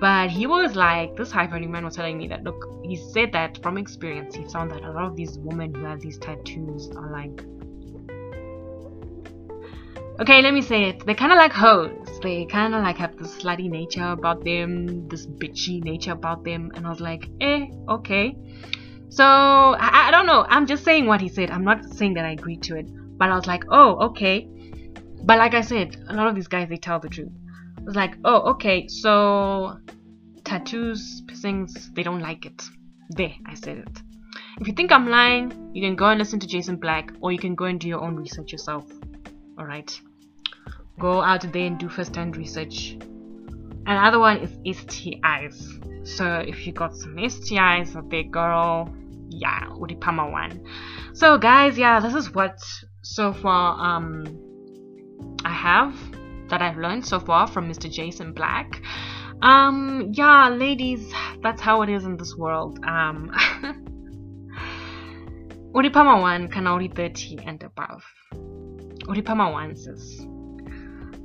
But 0.00 0.30
he 0.30 0.46
was 0.46 0.76
like, 0.76 1.16
this 1.16 1.30
high 1.30 1.46
value 1.46 1.68
man 1.68 1.84
was 1.84 1.96
telling 1.96 2.16
me 2.16 2.28
that, 2.28 2.44
look, 2.44 2.80
he 2.82 2.96
said 2.96 3.32
that 3.32 3.62
from 3.62 3.76
experience, 3.76 4.34
he 4.34 4.44
found 4.44 4.70
that 4.70 4.82
a 4.82 4.90
lot 4.90 5.04
of 5.04 5.16
these 5.16 5.38
women 5.38 5.74
who 5.74 5.84
have 5.84 6.00
these 6.00 6.18
tattoos 6.18 6.88
are 6.96 7.10
like 7.12 7.44
okay 10.20 10.42
let 10.42 10.52
me 10.52 10.60
say 10.60 10.88
it 10.88 11.06
they're 11.06 11.14
kind 11.14 11.30
of 11.30 11.38
like 11.38 11.52
hoes 11.52 11.92
they 12.22 12.44
kind 12.46 12.74
of 12.74 12.82
like 12.82 12.96
have 12.96 13.16
this 13.18 13.36
slutty 13.40 13.70
nature 13.70 14.08
about 14.08 14.44
them 14.44 15.06
this 15.08 15.26
bitchy 15.26 15.80
nature 15.80 16.10
about 16.10 16.42
them 16.42 16.72
and 16.74 16.84
i 16.84 16.90
was 16.90 16.98
like 17.00 17.28
eh 17.40 17.66
okay 17.88 18.36
so 19.10 19.24
I, 19.24 20.08
I 20.08 20.10
don't 20.10 20.26
know. 20.26 20.44
I'm 20.48 20.66
just 20.66 20.84
saying 20.84 21.06
what 21.06 21.20
he 21.20 21.28
said. 21.28 21.50
I'm 21.50 21.64
not 21.64 21.84
saying 21.84 22.14
that 22.14 22.24
i 22.24 22.30
agree 22.30 22.56
to 22.58 22.76
it. 22.76 22.86
But 23.18 23.30
i 23.30 23.34
was 23.34 23.46
like 23.46 23.64
oh 23.70 23.96
okay. 24.10 24.48
But 25.24 25.38
like 25.38 25.54
i 25.54 25.60
said 25.60 25.96
a 26.08 26.14
lot 26.14 26.26
of 26.26 26.34
these 26.34 26.48
guys 26.48 26.68
they 26.68 26.76
tell 26.76 27.00
the 27.00 27.08
truth. 27.08 27.32
I 27.78 27.82
was 27.82 27.96
like 27.96 28.16
oh 28.24 28.50
okay. 28.52 28.88
So 28.88 29.78
tattoos 30.44 31.22
piercings 31.26 31.90
they 31.92 32.02
don't 32.02 32.20
like 32.20 32.46
it. 32.46 32.62
There 33.10 33.34
i 33.46 33.54
said 33.54 33.78
it. 33.78 34.02
If 34.60 34.66
you 34.66 34.74
think 34.74 34.92
i'm 34.92 35.08
lying 35.08 35.70
you 35.74 35.82
can 35.82 35.96
go 35.96 36.06
and 36.06 36.18
listen 36.18 36.40
to 36.40 36.46
jason 36.46 36.76
black 36.76 37.12
or 37.20 37.32
you 37.32 37.38
can 37.38 37.54
go 37.54 37.64
and 37.64 37.80
do 37.80 37.88
your 37.88 38.00
own 38.00 38.16
research 38.16 38.52
yourself. 38.52 38.84
All 39.58 39.64
right 39.64 40.00
go 40.98 41.22
out 41.22 41.52
there 41.52 41.66
and 41.66 41.78
do 41.78 41.88
first-hand 41.88 42.36
research. 42.36 42.96
Another 43.86 44.18
one 44.18 44.38
is 44.38 44.50
STIs 44.66 45.87
so 46.16 46.36
if 46.36 46.66
you 46.66 46.72
got 46.72 46.96
some 46.96 47.16
STIs 47.16 47.94
out 47.96 48.08
there 48.10 48.22
girl 48.22 48.92
yeah 49.28 49.66
Udipama 49.66 50.30
one 50.32 50.64
so 51.12 51.36
guys 51.38 51.76
yeah 51.76 52.00
this 52.00 52.14
is 52.14 52.34
what 52.34 52.58
so 53.02 53.32
far 53.32 53.78
um 53.78 54.24
I 55.44 55.52
have 55.52 55.94
that 56.48 56.62
I've 56.62 56.78
learned 56.78 57.04
so 57.06 57.20
far 57.20 57.46
from 57.46 57.68
Mr. 57.70 57.90
Jason 57.90 58.32
Black. 58.32 58.80
Um 59.42 60.10
yeah 60.12 60.48
ladies 60.48 61.12
that's 61.42 61.60
how 61.60 61.82
it 61.82 61.90
is 61.90 62.04
in 62.04 62.16
this 62.16 62.34
world. 62.36 62.78
Um 62.84 63.30
Udipama 65.74 66.20
1 66.22 66.48
Kanauri 66.48 66.94
30 66.94 67.38
and 67.44 67.62
above. 67.62 68.02
Uripama 69.04 69.52
1 69.52 69.76
sis 69.76 70.26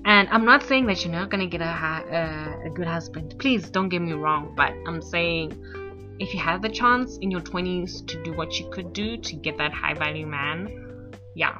and 0.05 0.27
I'm 0.29 0.45
not 0.45 0.63
saying 0.63 0.85
that 0.87 1.03
you're 1.03 1.13
not 1.13 1.29
gonna 1.29 1.47
get 1.47 1.61
a, 1.61 1.65
a, 1.65 2.67
a 2.67 2.69
good 2.69 2.87
husband. 2.87 3.35
Please 3.39 3.69
don't 3.69 3.89
get 3.89 4.01
me 4.01 4.13
wrong, 4.13 4.53
but 4.55 4.73
I'm 4.85 5.01
saying 5.01 5.51
if 6.19 6.33
you 6.33 6.39
have 6.39 6.61
the 6.61 6.69
chance 6.69 7.17
in 7.17 7.31
your 7.31 7.41
20s 7.41 8.05
to 8.07 8.23
do 8.23 8.33
what 8.33 8.59
you 8.59 8.69
could 8.69 8.93
do 8.93 9.17
to 9.17 9.35
get 9.35 9.57
that 9.57 9.71
high 9.71 9.93
value 9.93 10.27
man, 10.27 11.11
yeah. 11.35 11.57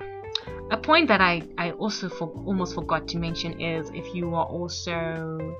A 0.71 0.77
point 0.77 1.07
that 1.07 1.21
I, 1.21 1.43
I 1.57 1.71
also 1.71 2.09
for, 2.09 2.29
almost 2.45 2.75
forgot 2.75 3.07
to 3.09 3.17
mention 3.17 3.59
is 3.61 3.89
if 3.93 4.13
you 4.13 4.33
are 4.35 4.45
also 4.45 5.55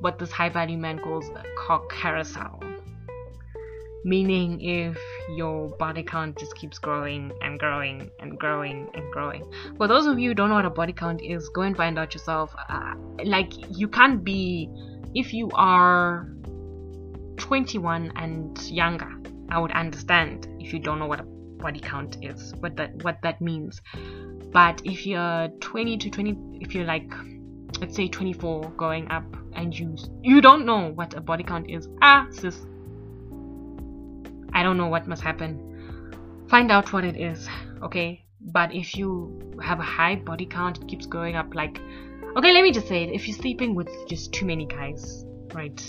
what 0.00 0.18
this 0.18 0.30
high 0.30 0.48
value 0.48 0.78
man 0.78 0.98
calls 0.98 1.28
a 1.30 1.44
cock 1.58 1.90
carousel 1.90 2.60
meaning 4.04 4.60
if 4.60 4.98
your 5.36 5.68
body 5.76 6.02
count 6.02 6.38
just 6.38 6.54
keeps 6.56 6.78
growing 6.78 7.32
and 7.42 7.58
growing 7.58 8.10
and 8.18 8.38
growing 8.38 8.88
and 8.94 9.12
growing. 9.12 9.44
For 9.76 9.86
those 9.86 10.06
of 10.06 10.18
you 10.18 10.30
who 10.30 10.34
don't 10.34 10.48
know 10.48 10.56
what 10.56 10.66
a 10.66 10.70
body 10.70 10.92
count 10.92 11.22
is 11.22 11.48
go 11.50 11.62
and 11.62 11.76
find 11.76 11.98
out 11.98 12.14
yourself. 12.14 12.54
Uh, 12.68 12.94
like 13.24 13.52
you 13.76 13.88
can't 13.88 14.24
be 14.24 14.68
if 15.14 15.32
you 15.34 15.50
are 15.54 16.28
21 17.36 18.12
and 18.16 18.60
younger 18.70 19.10
i 19.48 19.58
would 19.58 19.72
understand 19.72 20.46
if 20.60 20.72
you 20.72 20.78
don't 20.78 20.98
know 20.98 21.06
what 21.06 21.18
a 21.18 21.24
body 21.60 21.80
count 21.80 22.16
is 22.22 22.54
what 22.60 22.76
that 22.76 22.90
what 23.04 23.18
that 23.22 23.40
means. 23.40 23.80
But 24.52 24.82
if 24.84 25.06
you're 25.06 25.48
20 25.60 25.98
to 25.98 26.10
20 26.10 26.58
if 26.60 26.74
you're 26.74 26.84
like 26.84 27.12
let's 27.80 27.94
say 27.94 28.08
24 28.08 28.72
going 28.76 29.08
up 29.10 29.24
and 29.52 29.78
you 29.78 29.96
you 30.22 30.40
don't 30.40 30.66
know 30.66 30.90
what 30.92 31.14
a 31.14 31.20
body 31.20 31.44
count 31.44 31.70
is 31.70 31.88
ah 32.02 32.26
sis 32.30 32.66
I 34.52 34.62
don't 34.62 34.76
know 34.76 34.88
what 34.88 35.06
must 35.06 35.22
happen. 35.22 36.46
Find 36.48 36.70
out 36.70 36.92
what 36.92 37.04
it 37.04 37.16
is, 37.16 37.48
okay? 37.82 38.24
But 38.40 38.74
if 38.74 38.96
you 38.96 39.58
have 39.62 39.78
a 39.78 39.84
high 39.84 40.16
body 40.16 40.46
count, 40.46 40.78
it 40.78 40.88
keeps 40.88 41.06
going 41.06 41.36
up 41.36 41.54
like. 41.54 41.78
Okay, 42.36 42.52
let 42.52 42.62
me 42.62 42.72
just 42.72 42.86
say 42.88 43.04
it. 43.04 43.12
If 43.12 43.26
you're 43.26 43.36
sleeping 43.36 43.74
with 43.74 43.88
just 44.08 44.32
too 44.32 44.46
many 44.46 44.64
guys, 44.64 45.24
right? 45.52 45.80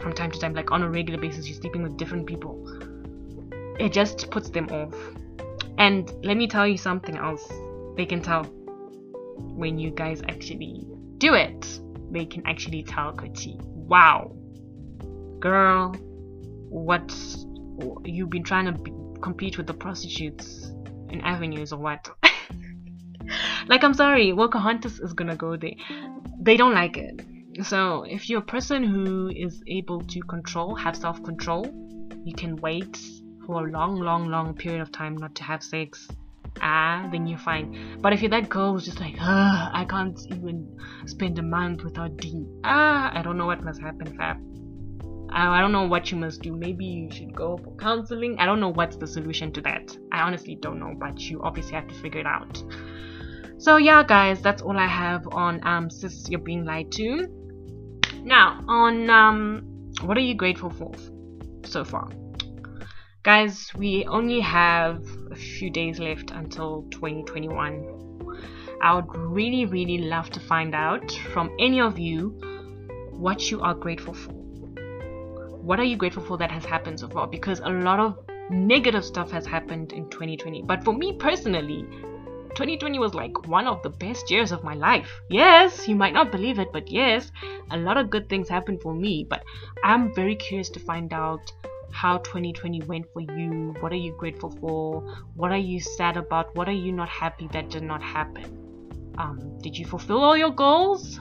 From 0.00 0.12
time 0.12 0.30
to 0.30 0.38
time, 0.38 0.52
like 0.52 0.72
on 0.72 0.82
a 0.82 0.90
regular 0.90 1.20
basis, 1.20 1.48
you're 1.48 1.60
sleeping 1.60 1.82
with 1.82 1.96
different 1.96 2.26
people. 2.26 2.60
It 3.78 3.92
just 3.92 4.30
puts 4.30 4.50
them 4.50 4.68
off. 4.70 4.94
And 5.78 6.12
let 6.24 6.36
me 6.36 6.48
tell 6.48 6.66
you 6.66 6.76
something 6.76 7.16
else. 7.16 7.46
They 7.96 8.06
can 8.06 8.20
tell 8.20 8.44
when 8.44 9.78
you 9.78 9.90
guys 9.90 10.22
actually 10.28 10.86
do 11.18 11.34
it. 11.34 11.80
They 12.10 12.24
can 12.24 12.46
actually 12.46 12.82
tell 12.82 13.12
Kuti, 13.12 13.60
wow, 13.62 14.32
girl, 15.40 15.94
what's 17.76 18.08
you've 18.08 18.30
been 18.30 18.42
trying 18.42 18.66
to 18.66 18.72
be, 18.72 18.92
compete 19.20 19.56
with 19.56 19.66
the 19.66 19.74
prostitutes 19.74 20.72
in 21.10 21.20
avenues 21.22 21.72
or 21.72 21.78
what? 21.78 22.08
Like 23.68 23.82
i'm 23.82 23.94
sorry 23.94 24.28
Wokeahontas 24.28 25.02
is 25.02 25.12
gonna 25.12 25.34
go 25.34 25.56
there. 25.56 25.72
They 26.40 26.56
don't 26.56 26.74
like 26.74 26.96
it. 26.96 27.20
So 27.64 28.04
if 28.04 28.28
you're 28.28 28.38
a 28.38 28.44
person 28.44 28.84
who 28.84 29.28
is 29.34 29.62
able 29.66 30.00
to 30.02 30.20
control 30.20 30.76
have 30.76 30.96
self-control 30.96 31.66
you 32.24 32.34
can 32.34 32.56
wait 32.56 32.96
for 33.44 33.66
a 33.66 33.70
long 33.70 33.96
long 33.96 34.28
long 34.28 34.54
period 34.54 34.80
of 34.80 34.92
time 34.92 35.16
not 35.16 35.34
to 35.36 35.42
have 35.42 35.64
sex. 35.64 36.06
Ah 36.60 37.08
then 37.10 37.26
you're 37.26 37.38
fine. 37.38 37.98
But 38.00 38.12
if 38.12 38.22
you're 38.22 38.30
that 38.30 38.48
girl 38.48 38.74
who's 38.74 38.84
just 38.84 39.00
like 39.00 39.16
i 39.20 39.84
can't 39.88 40.18
even 40.30 40.78
spend 41.06 41.38
a 41.40 41.42
month 41.42 41.82
without 41.82 42.16
d 42.18 42.46
ah 42.62 43.10
i 43.12 43.22
don't 43.22 43.36
know 43.36 43.46
what 43.46 43.64
must 43.64 43.80
happen 43.80 44.16
fab 44.16 44.36
I 45.38 45.60
don't 45.60 45.72
know 45.72 45.86
what 45.86 46.10
you 46.10 46.16
must 46.16 46.40
do. 46.40 46.56
Maybe 46.56 46.86
you 46.86 47.10
should 47.10 47.34
go 47.34 47.58
for 47.58 47.76
counseling. 47.76 48.38
I 48.38 48.46
don't 48.46 48.58
know 48.58 48.70
what's 48.70 48.96
the 48.96 49.06
solution 49.06 49.52
to 49.52 49.60
that. 49.62 49.94
I 50.10 50.22
honestly 50.22 50.54
don't 50.54 50.80
know, 50.80 50.94
but 50.98 51.20
you 51.20 51.42
obviously 51.42 51.74
have 51.74 51.86
to 51.88 51.94
figure 51.94 52.20
it 52.20 52.26
out. 52.26 52.62
So 53.58 53.76
yeah, 53.76 54.02
guys, 54.02 54.40
that's 54.40 54.62
all 54.62 54.78
I 54.78 54.86
have 54.86 55.28
on 55.32 55.60
um 55.66 55.90
sis 55.90 56.30
you're 56.30 56.40
being 56.40 56.64
lied 56.64 56.90
to. 56.92 57.26
Now 58.22 58.64
on 58.66 59.10
um 59.10 59.92
what 60.00 60.16
are 60.16 60.20
you 60.20 60.34
grateful 60.34 60.70
for 60.70 60.92
so 61.64 61.84
far? 61.84 62.08
Guys, 63.22 63.70
we 63.74 64.06
only 64.06 64.40
have 64.40 65.04
a 65.30 65.36
few 65.36 65.68
days 65.68 65.98
left 65.98 66.30
until 66.30 66.86
2021. 66.92 68.38
I 68.82 68.94
would 68.94 69.14
really, 69.14 69.66
really 69.66 69.98
love 69.98 70.30
to 70.30 70.40
find 70.40 70.74
out 70.74 71.10
from 71.34 71.50
any 71.58 71.80
of 71.80 71.98
you 71.98 72.38
what 73.10 73.50
you 73.50 73.60
are 73.60 73.74
grateful 73.74 74.14
for 74.14 74.45
what 75.66 75.80
are 75.80 75.84
you 75.84 75.96
grateful 75.96 76.22
for 76.22 76.38
that 76.38 76.52
has 76.52 76.64
happened 76.64 77.00
so 77.00 77.08
far? 77.08 77.26
Because 77.26 77.58
a 77.58 77.68
lot 77.68 77.98
of 77.98 78.16
negative 78.50 79.04
stuff 79.04 79.32
has 79.32 79.44
happened 79.44 79.92
in 79.92 80.08
2020. 80.10 80.62
But 80.62 80.84
for 80.84 80.94
me 80.94 81.14
personally, 81.14 81.84
2020 82.50 83.00
was 83.00 83.14
like 83.14 83.48
one 83.48 83.66
of 83.66 83.82
the 83.82 83.90
best 83.90 84.30
years 84.30 84.52
of 84.52 84.62
my 84.62 84.74
life. 84.74 85.10
Yes, 85.28 85.88
you 85.88 85.96
might 85.96 86.14
not 86.14 86.30
believe 86.30 86.60
it, 86.60 86.68
but 86.72 86.88
yes, 86.88 87.32
a 87.72 87.76
lot 87.76 87.96
of 87.96 88.10
good 88.10 88.28
things 88.28 88.48
happened 88.48 88.80
for 88.80 88.94
me. 88.94 89.26
But 89.28 89.42
I'm 89.82 90.14
very 90.14 90.36
curious 90.36 90.68
to 90.70 90.78
find 90.78 91.12
out 91.12 91.52
how 91.90 92.18
2020 92.18 92.82
went 92.82 93.12
for 93.12 93.20
you. 93.20 93.74
What 93.80 93.90
are 93.90 94.02
you 94.06 94.12
grateful 94.12 94.50
for? 94.60 95.02
What 95.34 95.50
are 95.50 95.58
you 95.58 95.80
sad 95.80 96.16
about? 96.16 96.54
What 96.54 96.68
are 96.68 96.80
you 96.86 96.92
not 96.92 97.08
happy 97.08 97.48
that 97.50 97.70
did 97.70 97.82
not 97.82 98.04
happen? 98.04 99.12
Um, 99.18 99.58
did 99.62 99.76
you 99.76 99.84
fulfill 99.84 100.22
all 100.22 100.36
your 100.36 100.52
goals? 100.52 101.18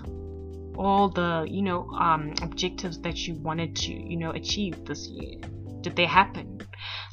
All 0.78 1.10
the 1.10 1.46
you 1.50 1.62
know 1.62 1.90
um, 1.90 2.34
objectives 2.42 3.00
that 3.02 3.28
you 3.28 3.36
wanted 3.36 3.76
to 3.78 3.94
you 3.94 4.18
know 4.18 4.32
achieve 4.32 4.86
this 4.86 5.08
year? 5.08 5.40
Did 5.82 5.96
they 5.96 6.06
happen? 6.06 6.60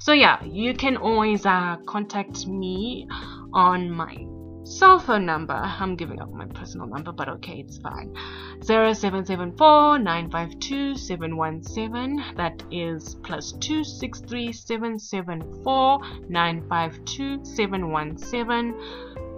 So 0.01 0.13
yeah, 0.13 0.43
you 0.45 0.75
can 0.75 0.97
always 0.97 1.47
uh, 1.47 1.77
contact 1.87 2.47
me 2.47 3.07
on 3.53 3.91
my 3.91 4.17
cell 4.65 4.99
phone 4.99 5.27
number. 5.27 5.55
I'm 5.55 5.97
giving 5.97 6.21
up 6.21 6.33
my 6.33 6.47
personal 6.47 6.87
number, 6.87 7.13
but 7.13 7.29
okay, 7.29 7.65
it's 7.67 7.79
fine. 7.79 8.15
0774 8.63 9.99
952 9.99 10.97
717. 10.97 12.35
That 12.37 12.63
is 12.71 13.17
plus 13.23 13.53
263 13.53 14.53
774 14.53 16.01
952 16.29 17.45
717 17.45 19.32